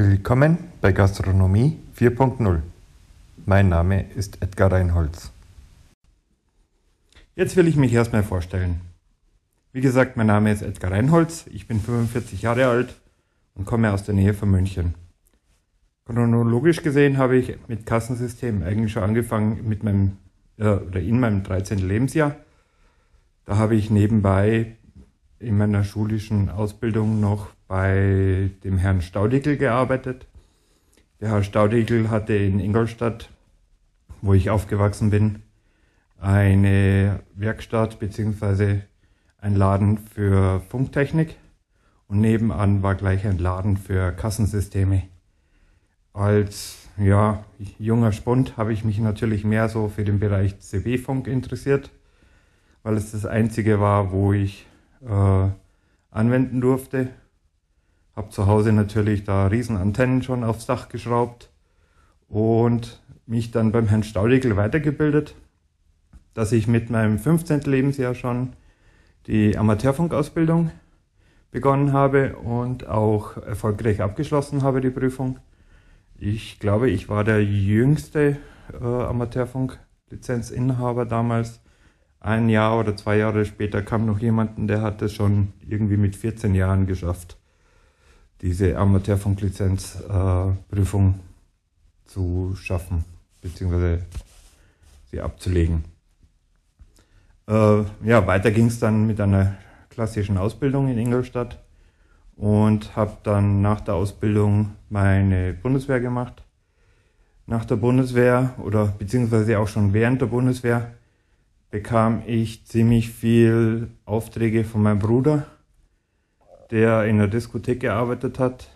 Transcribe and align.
Willkommen 0.00 0.58
bei 0.80 0.92
Gastronomie 0.92 1.76
4.0. 1.98 2.60
Mein 3.46 3.68
Name 3.68 4.04
ist 4.14 4.40
Edgar 4.40 4.70
Reinholz. 4.70 5.32
Jetzt 7.34 7.56
will 7.56 7.66
ich 7.66 7.74
mich 7.74 7.92
erstmal 7.92 8.22
vorstellen. 8.22 8.80
Wie 9.72 9.80
gesagt, 9.80 10.16
mein 10.16 10.28
Name 10.28 10.52
ist 10.52 10.62
Edgar 10.62 10.92
Reinholz, 10.92 11.46
ich 11.52 11.66
bin 11.66 11.80
45 11.80 12.42
Jahre 12.42 12.68
alt 12.68 12.94
und 13.56 13.64
komme 13.64 13.92
aus 13.92 14.04
der 14.04 14.14
Nähe 14.14 14.34
von 14.34 14.52
München. 14.52 14.94
Chronologisch 16.06 16.84
gesehen 16.84 17.18
habe 17.18 17.36
ich 17.36 17.56
mit 17.66 17.84
Kassensystemen 17.84 18.62
eigentlich 18.62 18.92
schon 18.92 19.02
angefangen 19.02 19.68
mit 19.68 19.82
meinem, 19.82 20.18
äh, 20.58 20.74
oder 20.74 21.00
in 21.00 21.18
meinem 21.18 21.42
13. 21.42 21.78
Lebensjahr. 21.78 22.36
Da 23.46 23.56
habe 23.56 23.74
ich 23.74 23.90
nebenbei 23.90 24.76
in 25.40 25.56
meiner 25.56 25.84
schulischen 25.84 26.48
Ausbildung 26.48 27.20
noch 27.20 27.48
bei 27.66 28.50
dem 28.64 28.78
Herrn 28.78 29.02
Staudigl 29.02 29.56
gearbeitet. 29.56 30.26
Der 31.20 31.30
Herr 31.30 31.42
Staudigl 31.42 32.10
hatte 32.10 32.34
in 32.34 32.60
Ingolstadt, 32.60 33.30
wo 34.20 34.34
ich 34.34 34.50
aufgewachsen 34.50 35.10
bin, 35.10 35.42
eine 36.20 37.20
Werkstatt 37.34 37.98
beziehungsweise 37.98 38.82
ein 39.38 39.54
Laden 39.54 39.98
für 39.98 40.60
Funktechnik 40.68 41.36
und 42.08 42.20
nebenan 42.20 42.82
war 42.82 42.94
gleich 42.94 43.26
ein 43.26 43.38
Laden 43.38 43.76
für 43.76 44.12
Kassensysteme. 44.12 45.04
Als 46.12 46.88
ja, 46.96 47.44
junger 47.78 48.10
Spund 48.10 48.56
habe 48.56 48.72
ich 48.72 48.84
mich 48.84 48.98
natürlich 48.98 49.44
mehr 49.44 49.68
so 49.68 49.88
für 49.88 50.04
den 50.04 50.18
Bereich 50.18 50.58
CB-Funk 50.58 51.28
interessiert, 51.28 51.90
weil 52.82 52.96
es 52.96 53.12
das 53.12 53.24
einzige 53.24 53.78
war, 53.78 54.10
wo 54.10 54.32
ich 54.32 54.66
äh, 55.06 55.48
anwenden 56.10 56.60
durfte. 56.60 57.08
Habe 58.16 58.30
zu 58.30 58.46
Hause 58.46 58.72
natürlich 58.72 59.24
da 59.24 59.46
Riesenantennen 59.46 60.22
schon 60.22 60.44
aufs 60.44 60.66
Dach 60.66 60.88
geschraubt 60.88 61.50
und 62.28 63.00
mich 63.26 63.50
dann 63.50 63.72
beim 63.72 63.88
Herrn 63.88 64.02
Staudigl 64.02 64.56
weitergebildet, 64.56 65.34
dass 66.34 66.52
ich 66.52 66.66
mit 66.66 66.90
meinem 66.90 67.18
15. 67.18 67.60
Lebensjahr 67.62 68.14
schon 68.14 68.54
die 69.26 69.56
Amateurfunkausbildung 69.56 70.70
begonnen 71.50 71.92
habe 71.92 72.36
und 72.36 72.86
auch 72.86 73.36
erfolgreich 73.36 74.00
abgeschlossen 74.00 74.62
habe, 74.62 74.80
die 74.80 74.90
Prüfung. 74.90 75.38
Ich 76.18 76.58
glaube, 76.58 76.90
ich 76.90 77.08
war 77.08 77.22
der 77.24 77.44
jüngste 77.44 78.38
äh, 78.72 78.84
Amateurfunk-Lizenzinhaber 78.84 81.06
damals 81.06 81.60
ein 82.20 82.48
Jahr 82.48 82.78
oder 82.78 82.96
zwei 82.96 83.16
Jahre 83.16 83.44
später 83.44 83.82
kam 83.82 84.06
noch 84.06 84.18
jemanden, 84.18 84.66
der 84.66 84.80
hat 84.82 85.02
es 85.02 85.12
schon 85.12 85.52
irgendwie 85.68 85.96
mit 85.96 86.16
14 86.16 86.52
Jahren 86.54 86.86
geschafft, 86.86 87.36
diese 88.40 88.76
Amateurfunklizenzprüfung 88.76 91.14
äh, 91.14 91.18
zu 92.06 92.56
schaffen, 92.56 93.04
beziehungsweise 93.40 94.02
sie 95.10 95.20
abzulegen. 95.20 95.84
Äh, 97.46 97.82
ja, 98.04 98.26
weiter 98.26 98.50
ging 98.50 98.66
es 98.66 98.80
dann 98.80 99.06
mit 99.06 99.20
einer 99.20 99.56
klassischen 99.90 100.38
Ausbildung 100.38 100.88
in 100.88 100.98
Ingolstadt 100.98 101.62
und 102.36 102.94
habe 102.94 103.16
dann 103.22 103.62
nach 103.62 103.80
der 103.80 103.94
Ausbildung 103.94 104.72
meine 104.90 105.54
Bundeswehr 105.54 106.00
gemacht. 106.00 106.44
Nach 107.46 107.64
der 107.64 107.76
Bundeswehr 107.76 108.52
oder 108.58 108.86
beziehungsweise 108.86 109.58
auch 109.58 109.68
schon 109.68 109.94
während 109.94 110.20
der 110.20 110.26
Bundeswehr 110.26 110.92
bekam 111.70 112.22
ich 112.26 112.66
ziemlich 112.66 113.10
viel 113.10 113.88
Aufträge 114.04 114.64
von 114.64 114.82
meinem 114.82 114.98
Bruder, 114.98 115.46
der 116.70 117.04
in 117.04 117.18
der 117.18 117.28
Diskothek 117.28 117.80
gearbeitet 117.80 118.38
hat, 118.38 118.68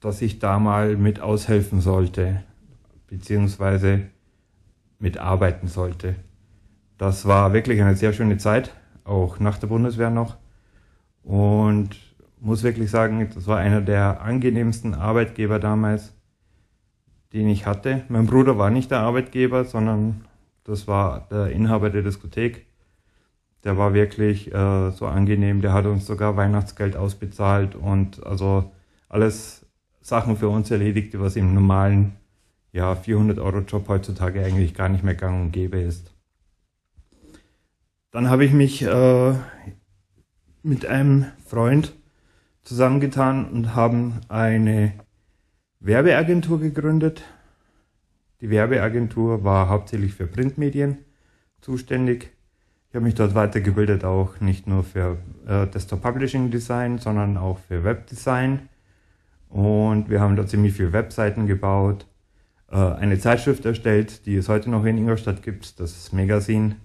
dass 0.00 0.22
ich 0.22 0.38
da 0.38 0.58
mal 0.58 0.96
mit 0.96 1.20
aushelfen 1.20 1.80
sollte, 1.80 2.42
beziehungsweise 3.06 4.06
mitarbeiten 4.98 5.68
sollte. 5.68 6.16
Das 6.98 7.26
war 7.26 7.52
wirklich 7.52 7.80
eine 7.82 7.96
sehr 7.96 8.12
schöne 8.12 8.38
Zeit, 8.38 8.74
auch 9.04 9.38
nach 9.38 9.58
der 9.58 9.66
Bundeswehr 9.66 10.10
noch. 10.10 10.36
Und 11.22 11.96
muss 12.40 12.62
wirklich 12.62 12.90
sagen, 12.90 13.28
das 13.34 13.46
war 13.46 13.58
einer 13.58 13.80
der 13.80 14.22
angenehmsten 14.22 14.94
Arbeitgeber 14.94 15.58
damals, 15.58 16.14
den 17.32 17.48
ich 17.48 17.66
hatte. 17.66 18.04
Mein 18.08 18.26
Bruder 18.26 18.56
war 18.56 18.70
nicht 18.70 18.90
der 18.90 19.00
Arbeitgeber, 19.00 19.64
sondern 19.64 20.25
das 20.66 20.88
war 20.88 21.26
der 21.30 21.50
Inhaber 21.50 21.90
der 21.90 22.02
Diskothek. 22.02 22.66
Der 23.64 23.78
war 23.78 23.94
wirklich 23.94 24.52
äh, 24.52 24.90
so 24.90 25.06
angenehm. 25.06 25.60
Der 25.60 25.72
hat 25.72 25.86
uns 25.86 26.06
sogar 26.06 26.36
Weihnachtsgeld 26.36 26.96
ausbezahlt 26.96 27.74
und 27.74 28.24
also 28.26 28.70
alles 29.08 29.64
Sachen 30.00 30.36
für 30.36 30.48
uns 30.48 30.70
erledigt, 30.70 31.18
was 31.18 31.36
im 31.36 31.54
normalen 31.54 32.16
ja, 32.72 32.94
400 32.94 33.38
Euro 33.38 33.60
Job 33.60 33.88
heutzutage 33.88 34.44
eigentlich 34.44 34.74
gar 34.74 34.88
nicht 34.88 35.02
mehr 35.02 35.14
gang 35.14 35.40
und 35.40 35.52
gäbe 35.52 35.78
ist. 35.78 36.12
Dann 38.10 38.28
habe 38.28 38.44
ich 38.44 38.52
mich 38.52 38.82
äh, 38.82 39.34
mit 40.62 40.86
einem 40.86 41.26
Freund 41.44 41.94
zusammengetan 42.62 43.48
und 43.48 43.74
haben 43.74 44.20
eine 44.28 44.92
Werbeagentur 45.80 46.60
gegründet. 46.60 47.22
Die 48.40 48.50
Werbeagentur 48.50 49.44
war 49.44 49.68
hauptsächlich 49.68 50.14
für 50.14 50.26
Printmedien 50.26 50.98
zuständig. 51.60 52.32
Ich 52.88 52.94
habe 52.94 53.04
mich 53.04 53.14
dort 53.14 53.34
weitergebildet, 53.34 54.04
auch 54.04 54.40
nicht 54.40 54.66
nur 54.66 54.84
für 54.84 55.18
äh, 55.46 55.66
Desktop 55.66 56.02
Publishing 56.02 56.50
Design, 56.50 56.98
sondern 56.98 57.36
auch 57.36 57.58
für 57.58 57.82
Webdesign. 57.82 58.68
Und 59.48 60.10
wir 60.10 60.20
haben 60.20 60.36
da 60.36 60.46
ziemlich 60.46 60.74
viele 60.74 60.92
Webseiten 60.92 61.46
gebaut, 61.46 62.06
äh, 62.70 62.76
eine 62.76 63.18
Zeitschrift 63.18 63.64
erstellt, 63.64 64.26
die 64.26 64.36
es 64.36 64.48
heute 64.48 64.70
noch 64.70 64.84
in 64.84 64.98
Ingolstadt 64.98 65.42
gibt, 65.42 65.80
das 65.80 66.12
Magazine. 66.12 66.76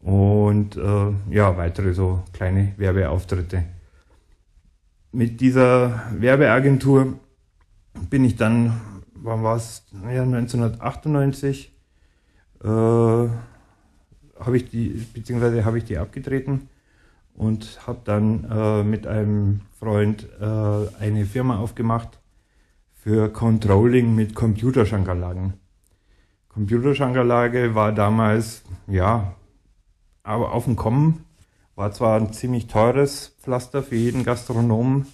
Und 0.00 0.76
äh, 0.76 1.12
ja, 1.30 1.56
weitere 1.56 1.94
so 1.94 2.22
kleine 2.32 2.74
Werbeauftritte. 2.76 3.64
Mit 5.12 5.40
dieser 5.40 6.04
Werbeagentur 6.12 7.18
bin 8.10 8.24
ich 8.24 8.36
dann 8.36 8.80
wann 9.26 9.42
war 9.42 9.56
es? 9.56 9.84
Ja, 10.04 10.22
1998 10.22 11.72
äh, 12.62 12.66
habe 12.66 13.30
ich 14.52 14.70
die, 14.70 15.06
beziehungsweise 15.12 15.64
habe 15.64 15.78
ich 15.78 15.84
die 15.84 15.98
abgetreten 15.98 16.68
und 17.34 17.86
habe 17.86 18.00
dann 18.04 18.44
äh, 18.50 18.82
mit 18.82 19.06
einem 19.06 19.60
Freund 19.78 20.26
äh, 20.40 20.44
eine 21.00 21.26
Firma 21.26 21.58
aufgemacht 21.58 22.20
für 22.92 23.28
Controlling 23.28 24.14
mit 24.14 24.34
Computerschankanlagen. 24.34 25.54
Computerschankanlage 26.48 27.74
war 27.74 27.92
damals, 27.92 28.62
ja, 28.86 29.34
aber 30.22 30.52
auf 30.52 30.64
dem 30.64 30.76
Kommen, 30.76 31.24
war 31.74 31.92
zwar 31.92 32.18
ein 32.18 32.32
ziemlich 32.32 32.68
teures 32.68 33.36
Pflaster 33.42 33.82
für 33.82 33.96
jeden 33.96 34.24
Gastronomen, 34.24 35.06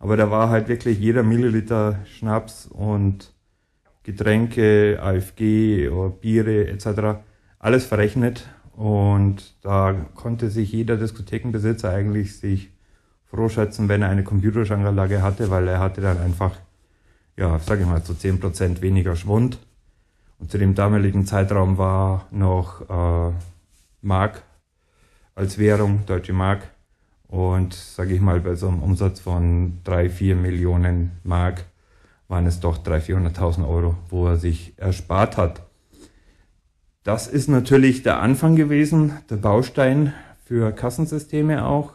aber 0.00 0.16
da 0.16 0.32
war 0.32 0.50
halt 0.50 0.66
wirklich 0.66 0.98
jeder 0.98 1.22
Milliliter 1.22 2.00
Schnaps 2.06 2.66
und 2.66 3.31
Getränke, 4.02 4.98
AFG 5.00 5.88
oder 5.88 6.10
Biere 6.10 6.68
etc. 6.68 7.22
alles 7.58 7.86
verrechnet 7.86 8.48
und 8.72 9.54
da 9.62 9.94
konnte 10.14 10.50
sich 10.50 10.72
jeder 10.72 10.96
Diskothekenbesitzer 10.96 11.90
eigentlich 11.90 12.38
sich 12.38 12.70
froh 13.26 13.48
schätzen, 13.48 13.88
wenn 13.88 14.02
er 14.02 14.08
eine 14.08 14.24
Computerschankanlage 14.24 15.22
hatte, 15.22 15.50
weil 15.50 15.68
er 15.68 15.78
hatte 15.78 16.00
dann 16.00 16.18
einfach, 16.18 16.52
ja, 17.36 17.58
sage 17.58 17.82
ich 17.82 17.86
mal, 17.86 18.02
so 18.02 18.12
10% 18.12 18.80
weniger 18.80 19.16
Schwund. 19.16 19.58
Und 20.38 20.50
zu 20.50 20.58
dem 20.58 20.74
damaligen 20.74 21.24
Zeitraum 21.24 21.78
war 21.78 22.26
noch 22.30 22.82
äh, 22.90 23.32
Mark 24.02 24.42
als 25.34 25.58
Währung, 25.58 26.04
deutsche 26.06 26.32
Mark. 26.32 26.68
Und 27.28 27.72
sage 27.72 28.14
ich 28.14 28.20
mal, 28.20 28.40
bei 28.40 28.54
so 28.54 28.68
einem 28.68 28.82
Umsatz 28.82 29.20
von 29.20 29.78
drei, 29.84 30.10
vier 30.10 30.36
Millionen 30.36 31.12
Mark 31.24 31.64
waren 32.32 32.46
es 32.46 32.60
doch 32.60 32.78
300.000, 32.78 33.36
400.000 33.36 33.68
Euro, 33.68 33.94
wo 34.08 34.26
er 34.26 34.38
sich 34.38 34.72
erspart 34.78 35.36
hat. 35.36 35.66
Das 37.04 37.26
ist 37.26 37.46
natürlich 37.46 38.04
der 38.04 38.20
Anfang 38.20 38.56
gewesen, 38.56 39.12
der 39.28 39.36
Baustein 39.36 40.14
für 40.42 40.72
Kassensysteme 40.72 41.66
auch. 41.66 41.92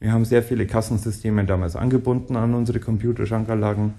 Wir 0.00 0.10
haben 0.10 0.24
sehr 0.24 0.42
viele 0.42 0.66
Kassensysteme 0.66 1.44
damals 1.44 1.76
angebunden 1.76 2.34
an 2.34 2.54
unsere 2.54 2.80
Computerschankanlagen. 2.80 3.94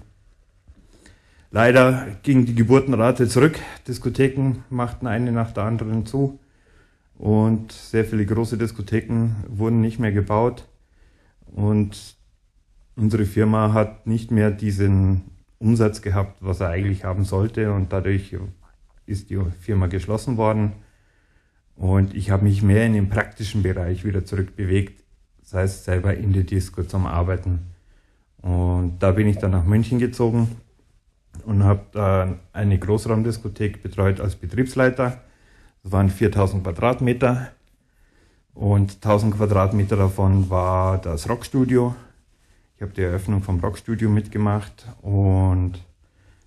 Leider 1.50 2.08
ging 2.22 2.44
die 2.44 2.54
Geburtenrate 2.54 3.26
zurück. 3.26 3.58
Diskotheken 3.88 4.64
machten 4.68 5.06
eine 5.06 5.32
nach 5.32 5.52
der 5.52 5.62
anderen 5.62 6.04
zu 6.04 6.40
und 7.16 7.72
sehr 7.72 8.04
viele 8.04 8.26
große 8.26 8.58
Diskotheken 8.58 9.30
wurden 9.48 9.80
nicht 9.80 9.98
mehr 9.98 10.12
gebaut 10.12 10.68
und 11.46 12.16
unsere 12.96 13.24
Firma 13.24 13.72
hat 13.72 14.06
nicht 14.06 14.30
mehr 14.30 14.50
diesen 14.50 15.30
Umsatz 15.64 16.02
gehabt, 16.02 16.36
was 16.40 16.60
er 16.60 16.68
eigentlich 16.68 17.04
haben 17.04 17.24
sollte 17.24 17.72
und 17.72 17.92
dadurch 17.92 18.36
ist 19.06 19.30
die 19.30 19.38
Firma 19.60 19.86
geschlossen 19.86 20.36
worden 20.36 20.74
und 21.76 22.14
ich 22.14 22.30
habe 22.30 22.44
mich 22.44 22.62
mehr 22.62 22.86
in 22.86 22.92
den 22.92 23.08
praktischen 23.08 23.62
Bereich 23.62 24.04
wieder 24.04 24.24
zurückbewegt, 24.24 25.02
sei 25.42 25.62
es 25.62 25.84
selber 25.84 26.14
in 26.14 26.32
der 26.32 26.44
Disco 26.44 26.82
zum 26.84 27.06
Arbeiten. 27.06 27.70
Und 28.42 28.98
da 29.00 29.12
bin 29.12 29.26
ich 29.26 29.38
dann 29.38 29.52
nach 29.52 29.64
München 29.64 29.98
gezogen 29.98 30.56
und 31.46 31.64
habe 31.64 31.80
da 31.92 32.34
eine 32.52 32.78
Großraumdiskothek 32.78 33.82
betreut 33.82 34.20
als 34.20 34.36
Betriebsleiter. 34.36 35.22
Das 35.82 35.92
waren 35.92 36.10
4000 36.10 36.62
Quadratmeter 36.62 37.48
und 38.52 38.96
1000 38.96 39.36
Quadratmeter 39.36 39.96
davon 39.96 40.50
war 40.50 40.98
das 40.98 41.28
Rockstudio. 41.28 41.94
Ich 42.76 42.82
habe 42.82 42.92
die 42.92 43.02
Eröffnung 43.02 43.42
vom 43.42 43.60
Rockstudio 43.60 44.10
mitgemacht 44.10 44.86
und 45.00 45.74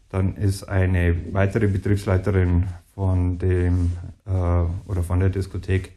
dann 0.10 0.36
ist 0.36 0.64
eine 0.64 1.16
weitere 1.32 1.68
Betriebsleiterin 1.68 2.68
von 2.94 3.40
dem 3.40 3.94
äh, 4.26 4.30
oder 4.30 5.04
von 5.04 5.20
der 5.20 5.30
Diskothek 5.30 5.94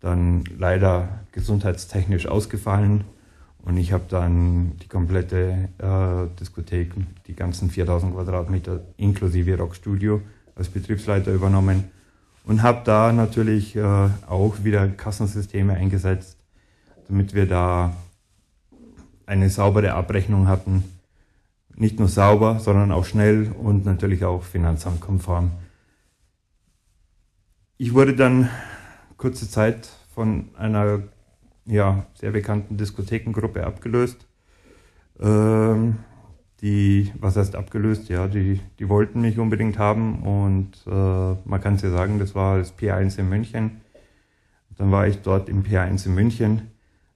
dann 0.00 0.44
leider 0.56 1.20
gesundheitstechnisch 1.32 2.26
ausgefallen 2.26 3.04
und 3.62 3.76
ich 3.76 3.92
habe 3.92 4.04
dann 4.08 4.76
die 4.82 4.88
komplette 4.88 5.68
äh, 5.78 6.38
Diskothek, 6.38 6.92
die 7.26 7.34
ganzen 7.34 7.68
4000 7.68 8.14
Quadratmeter 8.14 8.80
inklusive 8.96 9.58
Rockstudio 9.58 10.22
als 10.54 10.68
Betriebsleiter 10.68 11.32
übernommen 11.32 11.84
und 12.44 12.62
habe 12.62 12.82
da 12.84 13.12
natürlich 13.12 13.74
äh, 13.74 13.82
auch 14.28 14.62
wieder 14.62 14.86
Kassensysteme 14.88 15.74
eingesetzt, 15.74 16.38
damit 17.08 17.34
wir 17.34 17.46
da 17.46 17.96
eine 19.28 19.50
saubere 19.50 19.92
Abrechnung 19.92 20.48
hatten. 20.48 20.84
Nicht 21.76 21.98
nur 21.98 22.08
sauber, 22.08 22.58
sondern 22.58 22.90
auch 22.90 23.04
schnell 23.04 23.52
und 23.52 23.84
natürlich 23.84 24.24
auch 24.24 24.42
finanzamtkonform. 24.42 25.52
Ich 27.76 27.94
wurde 27.94 28.16
dann 28.16 28.48
kurze 29.16 29.48
Zeit 29.48 29.88
von 30.12 30.48
einer 30.56 31.02
ja, 31.66 32.06
sehr 32.14 32.32
bekannten 32.32 32.76
Diskothekengruppe 32.76 33.64
abgelöst. 33.64 34.26
Ähm, 35.20 35.98
die, 36.62 37.12
was 37.20 37.36
heißt 37.36 37.54
abgelöst? 37.54 38.08
Ja, 38.08 38.26
die, 38.26 38.60
die 38.78 38.88
wollten 38.88 39.20
mich 39.20 39.38
unbedingt 39.38 39.78
haben 39.78 40.22
und 40.22 40.72
äh, 40.86 40.90
man 41.44 41.60
kann 41.60 41.74
es 41.74 41.82
ja 41.82 41.90
sagen, 41.90 42.18
das 42.18 42.34
war 42.34 42.58
das 42.58 42.76
P1 42.76 43.18
in 43.18 43.28
München. 43.28 43.82
Dann 44.76 44.90
war 44.90 45.06
ich 45.06 45.20
dort 45.22 45.48
im 45.48 45.62
P1 45.62 46.06
in 46.06 46.14
München. 46.14 46.62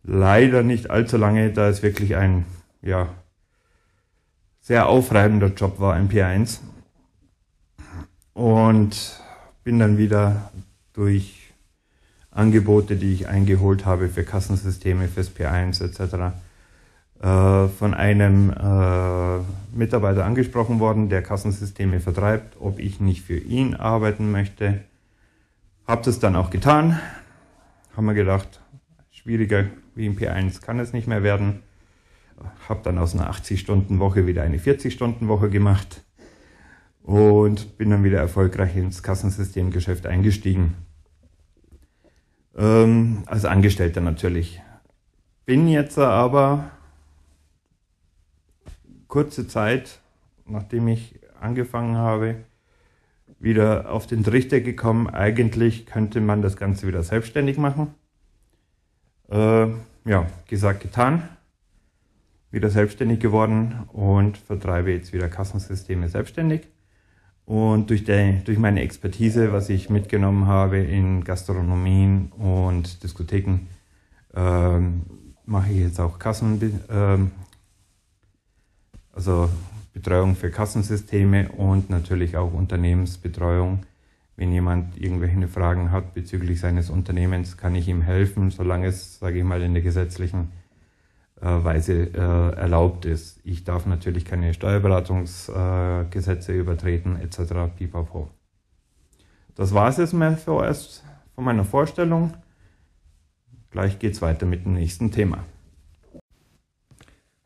Leider 0.05 0.63
nicht 0.63 0.91
allzu 0.91 1.17
lange, 1.17 1.51
da 1.51 1.69
es 1.69 1.83
wirklich 1.83 2.17
ein, 2.17 2.45
ja, 2.81 3.09
sehr 4.61 4.89
aufreibender 4.89 5.49
Job 5.49 5.81
war 5.81 5.99
im 5.99 6.09
P1. 6.09 6.59
Und 8.35 9.21
bin 9.65 9.79
dann 9.79 9.99
wieder 9.99 10.51
durch 10.93 11.53
Angebote, 12.31 12.97
die 12.97 13.13
ich 13.13 13.29
eingeholt 13.29 13.85
habe 13.85 14.09
für 14.09 14.25
Kassensysteme, 14.25 15.09
fürs 15.09 15.31
P1 15.31 15.85
etc., 15.85 16.35
äh, 17.23 17.69
von 17.69 17.95
einem 17.95 18.51
äh, 18.51 19.77
Mitarbeiter 19.77 20.25
angesprochen 20.25 20.81
worden, 20.81 21.09
der 21.09 21.23
Kassensysteme 21.23 22.01
vertreibt, 22.01 22.57
ob 22.59 22.79
ich 22.79 23.01
nicht 23.01 23.23
für 23.23 23.39
ihn 23.39 23.75
arbeiten 23.75 24.33
möchte. 24.33 24.81
Hab 25.87 26.03
das 26.03 26.19
dann 26.19 26.35
auch 26.35 26.51
getan. 26.51 26.99
Haben 27.97 28.07
wir 28.07 28.15
gedacht, 28.15 28.61
schwieriger 29.11 29.67
wie 29.95 30.07
im 30.07 30.17
P1 30.17 30.61
kann 30.61 30.79
es 30.79 30.93
nicht 30.93 31.07
mehr 31.07 31.23
werden. 31.23 31.63
Hab 32.69 32.83
dann 32.83 32.99
aus 32.99 33.15
einer 33.15 33.31
80-Stunden-Woche 33.31 34.27
wieder 34.27 34.43
eine 34.43 34.59
40-Stunden-Woche 34.59 35.51
gemacht 35.51 36.03
und 37.03 37.77
bin 37.79 37.91
dann 37.91 38.05
wieder 38.05 38.19
erfolgreich 38.19 38.77
ins 38.77 39.03
Kassensystemgeschäft 39.03 40.07
eingestiegen. 40.07 40.75
Ähm, 42.57 43.23
als 43.27 43.45
Angestellter 43.45 44.01
natürlich. 44.01 44.63
Bin 45.45 45.69
jetzt 45.69 45.99
aber 45.99 46.71
kurze 49.09 49.47
Zeit, 49.47 50.01
nachdem 50.47 50.89
ich 50.89 51.21
angefangen 51.41 51.97
habe, 51.97 52.37
wieder 53.39 53.91
auf 53.91 54.07
den 54.07 54.23
Trichter 54.23 54.61
gekommen, 54.61 55.09
eigentlich 55.09 55.87
könnte 55.87 56.21
man 56.21 56.43
das 56.43 56.57
Ganze 56.57 56.87
wieder 56.87 57.03
selbstständig 57.03 57.59
machen. 57.59 57.95
Äh, 59.33 59.69
ja, 60.05 60.27
gesagt, 60.47 60.83
getan. 60.83 61.27
Wieder 62.51 62.69
selbstständig 62.69 63.19
geworden 63.21 63.89
und 63.93 64.37
vertreibe 64.37 64.93
jetzt 64.93 65.15
wieder 65.15 65.31
Kassensysteme 65.31 66.09
selbstständig. 66.11 66.69
Und 67.47 67.89
durch, 67.89 68.05
die, 68.05 68.43
durch 68.45 68.59
meine 68.59 68.83
Expertise, 68.83 69.53
was 69.53 69.71
ich 69.71 69.89
mitgenommen 69.89 70.47
habe 70.47 70.79
in 70.79 71.25
Gastronomien 71.25 72.31
und 72.33 73.03
Diskotheken, 73.03 73.69
ähm, 74.35 75.03
mache 75.47 75.73
ich 75.73 75.79
jetzt 75.79 75.99
auch 75.99 76.19
Kassen, 76.19 76.81
ähm, 76.91 77.31
also 79.13 79.49
Betreuung 79.95 80.37
für 80.37 80.51
Kassensysteme 80.51 81.49
und 81.53 81.89
natürlich 81.89 82.37
auch 82.37 82.53
Unternehmensbetreuung. 82.53 83.81
Wenn 84.43 84.51
jemand 84.51 84.99
irgendwelche 85.01 85.47
Fragen 85.47 85.93
hat 85.93 86.15
bezüglich 86.15 86.59
seines 86.59 86.91
Unternehmens, 86.91 87.57
kann 87.57 87.77
ich 87.77 87.87
ihm 87.87 88.03
helfen, 88.03 88.51
solange 88.51 88.89
es, 88.89 89.21
sage 89.21 89.39
ich 89.39 89.45
mal, 89.45 89.63
in 89.63 89.73
der 89.73 89.85
gesetzlichen 89.85 90.51
äh, 91.41 91.47
Weise 91.47 92.13
äh, 92.13 92.57
erlaubt 92.57 93.05
ist. 93.05 93.39
Ich 93.45 93.63
darf 93.63 93.87
natürlich 93.87 94.25
keine 94.25 94.53
Steuerberatungsgesetze 94.53 96.55
äh, 96.55 96.59
übertreten 96.59 97.21
etc. 97.21 97.73
Pipapo. 97.79 98.31
Das 99.55 99.75
war 99.75 99.89
es 99.89 99.99
jetzt 99.99 100.13
mal 100.13 100.37
vorerst 100.37 101.05
von 101.37 101.45
meiner 101.45 101.65
Vorstellung. 101.65 102.35
Gleich 103.71 104.01
geht 104.01 104.15
es 104.15 104.23
weiter 104.23 104.45
mit 104.45 104.65
dem 104.65 104.73
nächsten 104.73 105.13
Thema. 105.13 105.45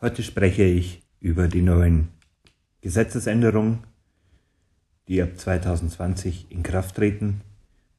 Heute 0.01 0.23
spreche 0.23 0.63
ich 0.63 1.03
über 1.21 1.49
die 1.49 1.61
neuen 1.61 2.09
Gesetzesänderungen, 2.81 3.81
die 5.09 5.23
ab 5.23 5.31
2020 5.37 6.47
in 6.51 6.63
Kraft 6.63 6.97
treten 6.97 7.41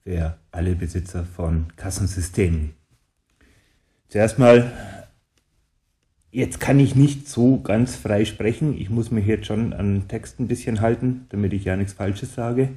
für 0.04 0.38
alle 0.51 0.75
Besitzer 0.75 1.24
von 1.25 1.68
Kassensystemen. 1.75 2.74
Zuerst 4.09 4.39
mal, 4.39 4.71
jetzt 6.31 6.59
kann 6.59 6.80
ich 6.80 6.95
nicht 6.95 7.27
so 7.27 7.59
ganz 7.59 7.95
frei 7.95 8.25
sprechen. 8.25 8.77
Ich 8.77 8.89
muss 8.89 9.12
mich 9.12 9.25
jetzt 9.25 9.48
schon 9.48 9.74
an 9.74 10.07
Text 10.07 10.39
ein 10.39 10.48
bisschen 10.48 10.81
halten, 10.81 11.25
damit 11.30 11.54
ich 11.54 11.65
ja 11.65 11.75
nichts 11.75 11.94
Falsches 11.94 12.33
sage. 12.33 12.69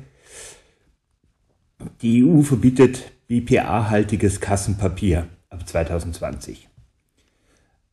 Die 2.03 2.25
EU 2.25 2.43
verbietet 2.43 3.13
BPA-haltiges 3.29 4.41
Kassenpapier 4.41 5.29
ab 5.49 5.69
2020. 5.69 6.69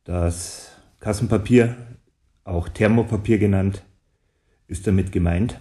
Das 0.04 0.72
Kassenpapier 1.00 1.76
auch 2.44 2.68
Thermopapier 2.68 3.38
genannt, 3.38 3.84
ist 4.66 4.86
damit 4.86 5.12
gemeint. 5.12 5.60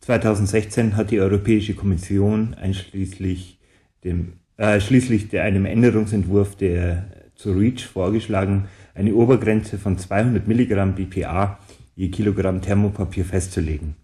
2016 0.00 0.96
hat 0.96 1.10
die 1.10 1.20
Europäische 1.20 1.74
Kommission 1.74 2.54
einschließlich 2.54 3.58
dem, 4.04 4.34
äh, 4.56 4.80
schließlich 4.80 5.38
einem 5.38 5.66
Änderungsentwurf 5.66 6.56
der 6.56 7.06
zu 7.34 7.52
REACH 7.52 7.86
vorgeschlagen, 7.86 8.68
eine 8.94 9.14
Obergrenze 9.14 9.78
von 9.78 9.98
200 9.98 10.46
Milligramm 10.46 10.94
BPA 10.94 11.58
je 12.00 12.08
Kilogramm 12.08 12.62
Thermopapier 12.62 13.26
festzulegen. 13.26 13.94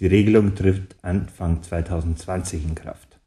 Die 0.00 0.06
Regelung 0.06 0.54
trifft 0.54 0.96
Anfang 1.02 1.62
2020 1.62 2.64
in 2.64 2.74
Kraft. 2.74 3.20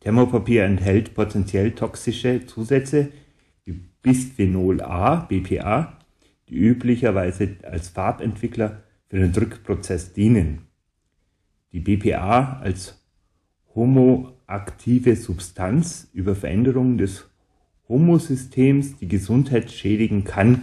Thermopapier 0.00 0.64
enthält 0.64 1.14
potenziell 1.14 1.72
toxische 1.72 2.46
Zusätze 2.46 3.10
wie 3.66 3.80
Bisphenol 4.02 4.80
A, 4.80 5.16
BPA, 5.16 5.98
die 6.48 6.56
üblicherweise 6.56 7.56
als 7.62 7.88
Farbentwickler 7.88 8.82
für 9.08 9.18
den 9.18 9.32
Drückprozess 9.32 10.14
dienen. 10.14 10.63
Die 11.74 11.80
BPA 11.80 12.60
als 12.60 13.02
homoaktive 13.74 15.16
Substanz 15.16 16.08
über 16.12 16.36
Veränderungen 16.36 16.98
des 16.98 17.28
Homosystems, 17.88 18.96
die 18.98 19.08
Gesundheit 19.08 19.72
schädigen 19.72 20.22
kann, 20.22 20.62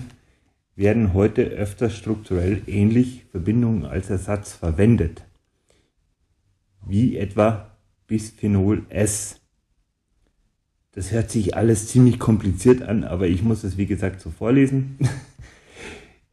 werden 0.78 1.14
heute 1.14 1.44
öfter 1.44 1.90
strukturell 1.90 2.62
ähnlich 2.66 3.26
Verbindungen 3.30 3.84
als 3.84 4.10
Ersatz 4.10 4.54
verwendet, 4.54 5.26
wie 6.88 7.18
etwa 7.18 7.76
Bisphenol 8.08 8.86
S. 8.88 9.42
Das 10.94 11.12
hört 11.12 11.30
sich 11.30 11.58
alles 11.58 11.90
ziemlich 11.90 12.20
kompliziert 12.20 12.84
an, 12.84 13.04
aber 13.04 13.28
ich 13.28 13.44
muss 13.44 13.66
es 13.66 13.76
wie 13.76 13.86
gesagt 13.86 14.22
so 14.22 14.32
vorlesen. 14.32 14.98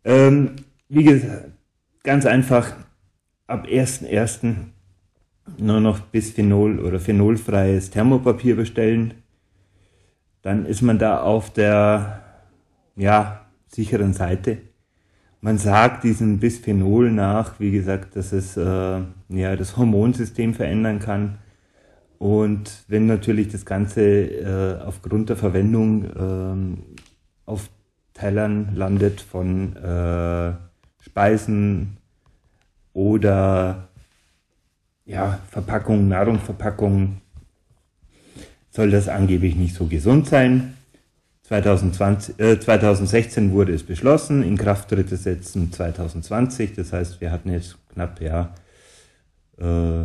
Ähm, 0.04 0.52
wie 0.88 1.04
gesagt, 1.04 1.50
ganz 2.02 2.24
einfach, 2.24 2.74
ab 3.48 3.66
1.1. 3.66 4.54
nur 5.56 5.80
noch 5.80 6.00
Bisphenol 6.00 6.78
oder 6.78 7.00
phenolfreies 7.00 7.90
Thermopapier 7.90 8.54
bestellen. 8.54 9.14
Dann 10.42 10.66
ist 10.66 10.82
man 10.82 10.98
da 10.98 11.22
auf 11.22 11.50
der 11.52 12.22
ja, 12.94 13.46
sicheren 13.66 14.12
Seite. 14.12 14.58
Man 15.40 15.56
sagt 15.56 16.04
diesem 16.04 16.38
Bisphenol 16.38 17.10
nach, 17.10 17.58
wie 17.58 17.70
gesagt, 17.70 18.16
dass 18.16 18.32
es 18.32 18.56
äh, 18.56 19.00
ja, 19.28 19.56
das 19.56 19.76
Hormonsystem 19.76 20.52
verändern 20.52 20.98
kann. 20.98 21.38
Und 22.18 22.84
wenn 22.88 23.06
natürlich 23.06 23.48
das 23.48 23.64
Ganze 23.64 24.02
äh, 24.02 24.82
aufgrund 24.82 25.30
der 25.30 25.36
Verwendung 25.36 26.04
äh, 26.04 27.46
auf 27.46 27.70
Tellern 28.12 28.74
landet 28.74 29.20
von 29.20 29.76
äh, 29.76 30.52
Speisen 31.00 31.97
oder 32.98 33.88
ja, 35.04 35.38
Verpackungen, 35.50 36.08
Nahrungsverpackungen, 36.08 37.20
soll 38.70 38.90
das 38.90 39.08
angeblich 39.08 39.54
nicht 39.54 39.76
so 39.76 39.86
gesund 39.86 40.26
sein. 40.26 40.74
2020, 41.44 42.40
äh, 42.40 42.58
2016 42.58 43.52
wurde 43.52 43.72
es 43.72 43.84
beschlossen, 43.84 44.42
in 44.42 44.58
Kraft 44.58 44.88
tritt 44.88 45.12
es 45.12 45.24
jetzt 45.24 45.52
2020, 45.52 46.74
das 46.74 46.92
heißt, 46.92 47.20
wir 47.20 47.30
hatten 47.30 47.52
jetzt 47.52 47.76
knapp 47.94 48.20
ja, 48.20 48.52
äh, 49.58 50.04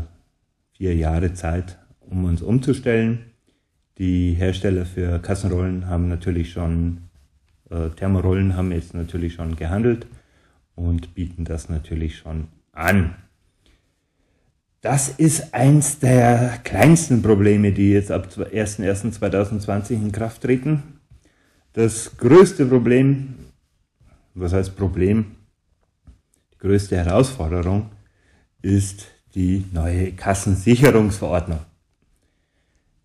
vier 0.73 0.95
Jahre 0.95 1.33
Zeit, 1.33 1.79
um 1.99 2.25
uns 2.25 2.43
umzustellen. 2.43 3.25
Die 3.97 4.33
Hersteller 4.33 4.85
für 4.85 5.17
Kassenrollen 5.17 5.87
haben 5.87 6.09
natürlich 6.09 6.51
schon, 6.51 7.09
äh, 7.71 7.89
Thermorollen 7.89 8.55
haben 8.55 8.71
jetzt 8.71 8.93
natürlich 8.93 9.33
schon 9.33 9.55
gehandelt 9.55 10.05
und 10.75 11.15
bieten 11.15 11.43
das 11.43 11.69
natürlich 11.69 12.17
schon 12.17 12.47
an. 12.73 13.15
Das 14.81 15.07
ist 15.07 15.53
eins 15.53 15.99
der 15.99 16.59
kleinsten 16.65 17.21
Probleme, 17.21 17.71
die 17.71 17.91
jetzt 17.91 18.11
ab 18.11 18.27
1.1.2020 18.35 19.91
in 19.91 20.11
Kraft 20.11 20.41
treten. 20.41 20.99
Das 21.71 22.17
größte 22.17 22.65
Problem, 22.65 23.35
was 24.33 24.51
heißt 24.51 24.75
Problem? 24.75 25.37
Die 26.51 26.57
größte 26.57 26.97
Herausforderung 26.97 27.91
ist 28.61 29.07
die 29.35 29.65
neue 29.71 30.11
Kassensicherungsverordnung. 30.11 31.59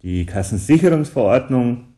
Die 0.02 0.26
Kassensicherungsverordnung 0.26 1.94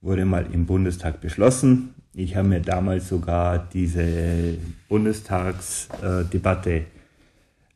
wurde 0.00 0.24
mal 0.24 0.46
im 0.52 0.66
Bundestag 0.66 1.20
beschlossen. 1.20 1.95
Ich 2.18 2.34
habe 2.34 2.48
mir 2.48 2.60
damals 2.60 3.10
sogar 3.10 3.68
diese 3.74 4.56
Bundestagsdebatte 4.88 6.86